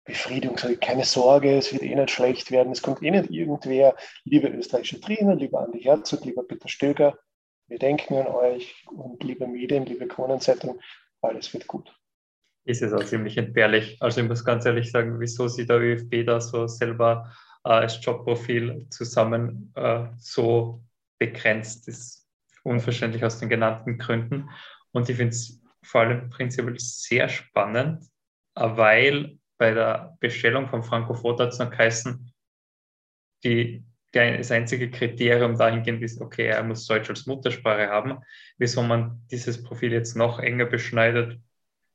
[0.05, 4.47] Befriedigung, keine Sorge, es wird eh nicht schlecht werden, es kommt eh nicht irgendwer, liebe
[4.47, 7.19] österreichische Trainer, lieber Andi Herzog, lieber Peter Stöger,
[7.67, 10.79] wir denken an euch und liebe Medien, liebe Kronenzeitung,
[11.21, 11.93] alles wird gut.
[12.63, 13.97] Ist es auch ziemlich entbehrlich.
[14.01, 17.29] Also ich muss ganz ehrlich sagen, wieso sie der ÖFB da so selber
[17.68, 20.84] als Jobprofil zusammen äh, so
[21.20, 22.28] begrenzt ist,
[22.63, 24.49] unverständlich aus den genannten Gründen.
[24.91, 28.03] Und ich finde es vor allem prinzipiell sehr spannend,
[28.55, 32.32] weil bei der Bestellung von Franco Foto hat es noch geheißen,
[33.43, 38.20] die, das einzige Kriterium dahingehend ist, okay, er muss Deutsch als Muttersprache haben.
[38.57, 41.39] Wieso man dieses Profil jetzt noch enger beschneidet,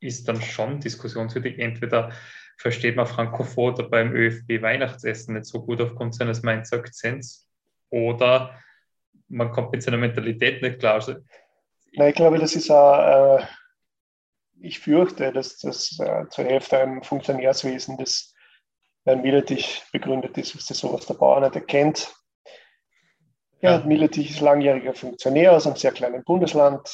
[0.00, 1.58] ist dann schon diskussionswürdig.
[1.58, 2.12] Entweder
[2.56, 7.48] versteht man Franco Foto beim ÖFB Weihnachtsessen nicht so gut aufgrund seines Mainzer Akzents
[7.90, 8.58] oder
[9.28, 10.94] man kommt mit seiner Mentalität nicht klar.
[10.94, 11.14] Also,
[11.94, 13.46] Nein, ich glaube, das ist auch äh,
[14.62, 18.34] ich fürchte, dass das äh, zur Hälfte ein Funktionärswesen, das
[19.04, 22.14] Herrn Miletich begründet ist, was das sowas der Bauer nicht erkennt.
[23.60, 23.84] Ja, ja.
[23.84, 26.88] Miletich ist langjähriger Funktionär aus einem sehr kleinen Bundesland.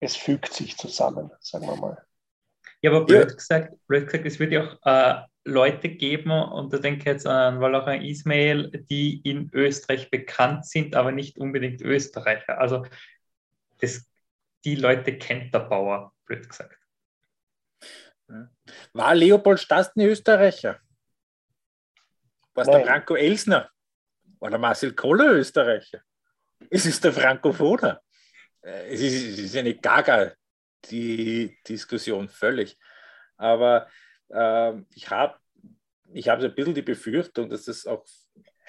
[0.00, 2.04] Es fügt sich zusammen, sagen wir mal.
[2.82, 3.34] Ja, aber blöd, ja.
[3.34, 7.26] Gesagt, blöd gesagt, es wird ja auch äh, Leute geben, und da denke ich jetzt
[7.26, 12.58] an Walacher Ismail, die in Österreich bekannt sind, aber nicht unbedingt Österreicher.
[12.58, 12.84] Also
[13.78, 14.06] das
[14.64, 16.78] die Leute kennt der Bauer, blöd gesagt.
[18.92, 20.80] War Leopold Stastny Österreicher?
[22.54, 23.70] War es der Franco Elsner?
[24.38, 26.00] War der Marcel Koller Österreicher?
[26.70, 28.00] Es ist der Frankophoner.
[28.62, 30.32] Äh, es ist, es ist eine Gaga,
[30.90, 32.78] die Diskussion völlig.
[33.36, 33.88] Aber
[34.28, 35.36] äh, ich habe
[36.14, 38.04] ich hab so ein bisschen die Befürchtung, dass das auch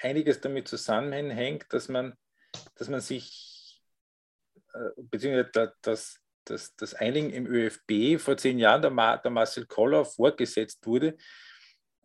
[0.00, 2.14] einiges damit zusammenhängt, dass man,
[2.76, 3.82] dass man sich
[4.72, 9.66] äh, beziehungsweise das, das, das Einigen im ÖFB vor zehn Jahren der, Ma, der Marcel
[9.66, 11.16] Koller vorgesetzt wurde.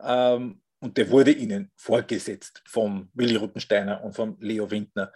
[0.02, 5.12] Ähm, und der wurde ihnen vorgesetzt vom Willi Ruttensteiner und vom Leo Windner,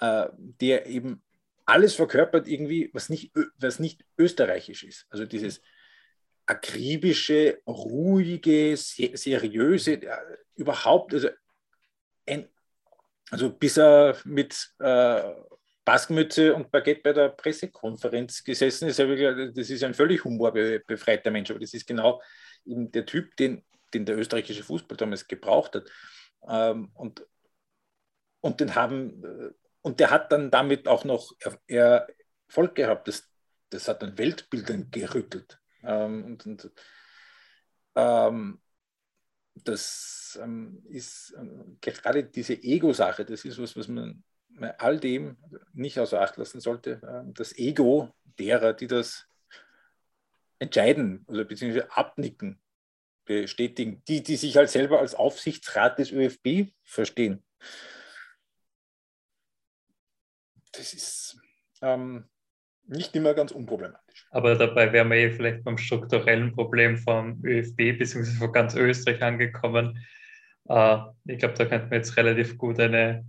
[0.00, 1.22] äh, der eben
[1.66, 5.06] alles verkörpert irgendwie, was nicht, was nicht österreichisch ist.
[5.10, 5.60] Also dieses
[6.46, 10.00] akribische, ruhige, seriöse,
[10.54, 11.28] überhaupt, also,
[12.24, 12.48] ein,
[13.30, 15.22] also bis er mit äh,
[15.84, 18.98] Baskenmütze und Baguette bei der Pressekonferenz gesessen ist.
[18.98, 22.22] Das ist ein völlig humorbefreiter Mensch, aber das ist genau
[22.64, 25.90] eben der Typ, den, den der österreichische Fußball damals gebraucht hat.
[26.48, 27.26] Ähm, und,
[28.40, 29.50] und den haben, äh,
[29.86, 31.32] und der hat dann damit auch noch
[31.68, 33.06] Erfolg gehabt.
[33.06, 33.30] Das,
[33.70, 35.60] das hat dann Weltbildern gerüttelt.
[35.84, 36.72] Ähm, und, und
[37.94, 38.60] ähm,
[39.54, 40.40] das
[40.88, 41.34] ist
[41.80, 44.24] gerade diese Ego-Sache, das ist was, was man
[44.78, 45.36] all dem
[45.72, 49.28] nicht außer Acht lassen sollte, ähm, das Ego derer, die das
[50.58, 52.60] entscheiden oder beziehungsweise abnicken,
[53.24, 57.44] bestätigen, die, die sich halt selber als Aufsichtsrat des ÖFB verstehen.
[60.76, 61.38] Das ist
[61.82, 62.24] ähm,
[62.86, 64.26] nicht immer ganz unproblematisch.
[64.30, 68.38] Aber dabei wären wir eh vielleicht beim strukturellen Problem vom ÖFB bzw.
[68.38, 69.98] von ganz Österreich angekommen.
[70.68, 73.24] Äh, ich glaube, da könnten wir jetzt relativ gut eine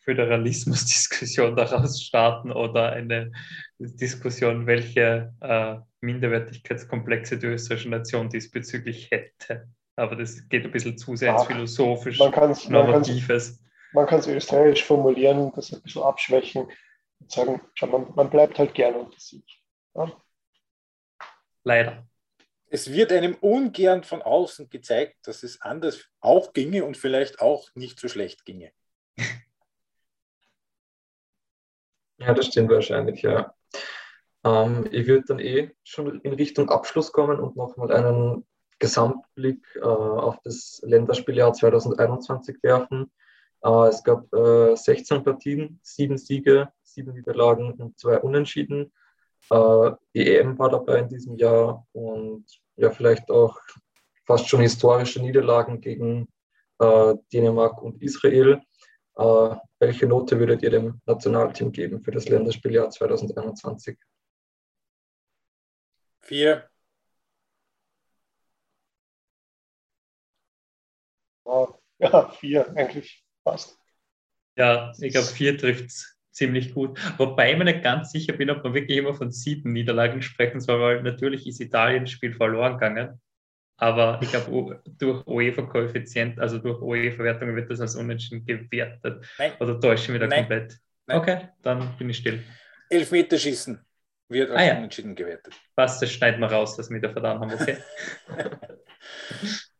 [0.00, 3.32] Föderalismusdiskussion daraus starten oder eine
[3.78, 9.68] Diskussion, welche äh, Minderwertigkeitskomplexe die österreichische Nation diesbezüglich hätte.
[9.96, 12.32] Aber das geht ein bisschen zu sehr ins philosophisch, man
[12.68, 13.62] Normatives.
[13.96, 16.70] Man kann es österreichisch formulieren, das ein bisschen abschwächen
[17.18, 19.64] und sagen, schau, man, man bleibt halt gerne unter sich.
[19.94, 20.12] Ja?
[21.64, 22.06] Leider.
[22.68, 27.70] Es wird einem ungern von außen gezeigt, dass es anders auch ginge und vielleicht auch
[27.74, 28.70] nicht so schlecht ginge.
[32.18, 33.54] Ja, das stimmt wahrscheinlich, ja.
[34.42, 38.46] Ähm, ich würde dann eh schon in Richtung Abschluss kommen und nochmal einen
[38.78, 43.12] Gesamtblick äh, auf das Länderspieljahr 2021 werfen.
[43.66, 48.92] Äh, es gab äh, 16 Partien, sieben Siege, sieben Niederlagen und zwei Unentschieden.
[49.50, 52.44] Äh, die EM war dabei in diesem Jahr und
[52.76, 53.58] ja, vielleicht auch
[54.24, 56.28] fast schon historische Niederlagen gegen
[56.78, 58.62] äh, Dänemark und Israel.
[59.16, 63.98] Äh, welche Note würdet ihr dem Nationalteam geben für das Länderspieljahr 2021?
[66.20, 66.68] Vier.
[71.98, 73.78] Ja, vier eigentlich fast.
[74.56, 76.98] Ja, ich glaube, vier trifft es ziemlich gut.
[77.18, 80.60] Wobei ich mir nicht ganz sicher bin, ob man wirklich immer von sieben Niederlagen sprechen
[80.60, 83.20] soll, weil natürlich ist Italien das Spiel verloren gegangen.
[83.78, 89.26] Aber ich glaube, durch UEFA-Koeffizient, also durch UEFA-Wertungen wird das als unentschieden gewertet.
[89.38, 89.52] Nein.
[89.60, 90.40] Oder täusche ich mich da Nein.
[90.40, 90.78] komplett?
[91.06, 91.18] Nein.
[91.18, 92.42] Okay, dann bin ich still.
[92.88, 93.78] Elfmeterschießen
[94.28, 94.76] wird als ah, ja.
[94.78, 95.54] unentschieden gewertet.
[95.74, 97.76] Was, das schneiden wir raus, dass wir da verdammt haben, okay?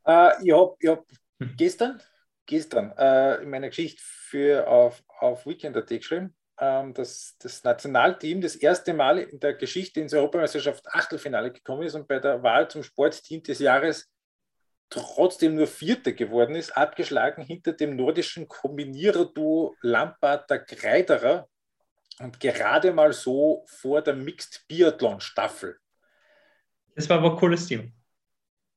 [0.07, 1.05] äh, ich habe hab
[1.41, 1.55] hm.
[1.57, 2.01] gestern,
[2.47, 8.57] gestern äh, in meiner Geschichte für auf, auf Weekend.at geschrieben, ähm, dass das Nationalteam das
[8.57, 12.83] erste Mal in der Geschichte ins Europameisterschaft Achtelfinale gekommen ist und bei der Wahl zum
[12.83, 14.11] Sportteam des Jahres
[14.89, 21.49] trotzdem nur Vierter geworden ist, abgeschlagen hinter dem nordischen Kombinierer-Duo Lamparter Kreiderer
[22.21, 25.77] und gerade mal so vor der Mixed Biathlon Staffel.
[26.95, 27.93] Das war aber ein cooles Team.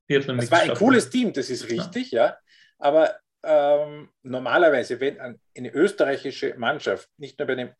[0.06, 2.26] Biathlon das war ein cooles Team, das ist richtig, ja.
[2.26, 2.38] ja.
[2.78, 7.74] Aber ähm, normalerweise, wenn eine österreichische Mannschaft nicht nur bei einem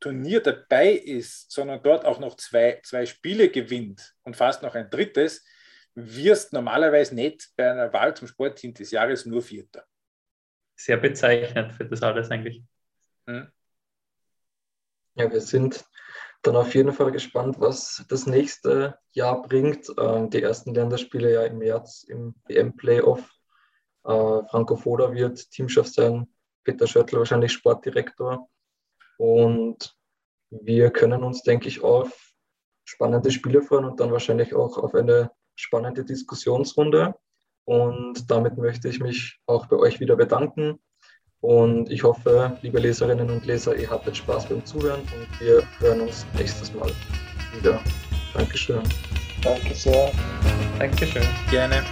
[0.00, 4.90] Turnier dabei ist, sondern dort auch noch zwei, zwei Spiele gewinnt und fast noch ein
[4.90, 5.44] drittes,
[5.94, 9.84] wirst normalerweise nicht bei einer Wahl zum Sportteam des Jahres nur Vierter.
[10.74, 12.62] Sehr bezeichnend für das alles eigentlich.
[13.26, 13.52] Hm.
[15.14, 15.84] Ja, wir sind
[16.42, 19.92] dann auf jeden Fall gespannt, was das nächste Jahr bringt.
[19.98, 23.30] Ähm, die ersten Länderspiele ja im März im WM-Playoff
[24.04, 26.26] äh, Franco Foda wird Teamchef sein,
[26.64, 28.48] Peter Schöttl wahrscheinlich Sportdirektor.
[29.18, 29.96] Und
[30.50, 32.32] wir können uns, denke ich, auf
[32.84, 37.14] spannende Spiele freuen und dann wahrscheinlich auch auf eine spannende Diskussionsrunde.
[37.64, 40.80] Und damit möchte ich mich auch bei euch wieder bedanken.
[41.40, 46.02] Und ich hoffe, liebe Leserinnen und Leser, ihr hattet Spaß beim Zuhören und wir hören
[46.02, 46.90] uns nächstes Mal
[47.56, 47.80] wieder.
[48.34, 48.82] Dankeschön.
[49.42, 50.12] Danke sehr.
[50.78, 51.24] Dankeschön.
[51.50, 51.82] Gerne.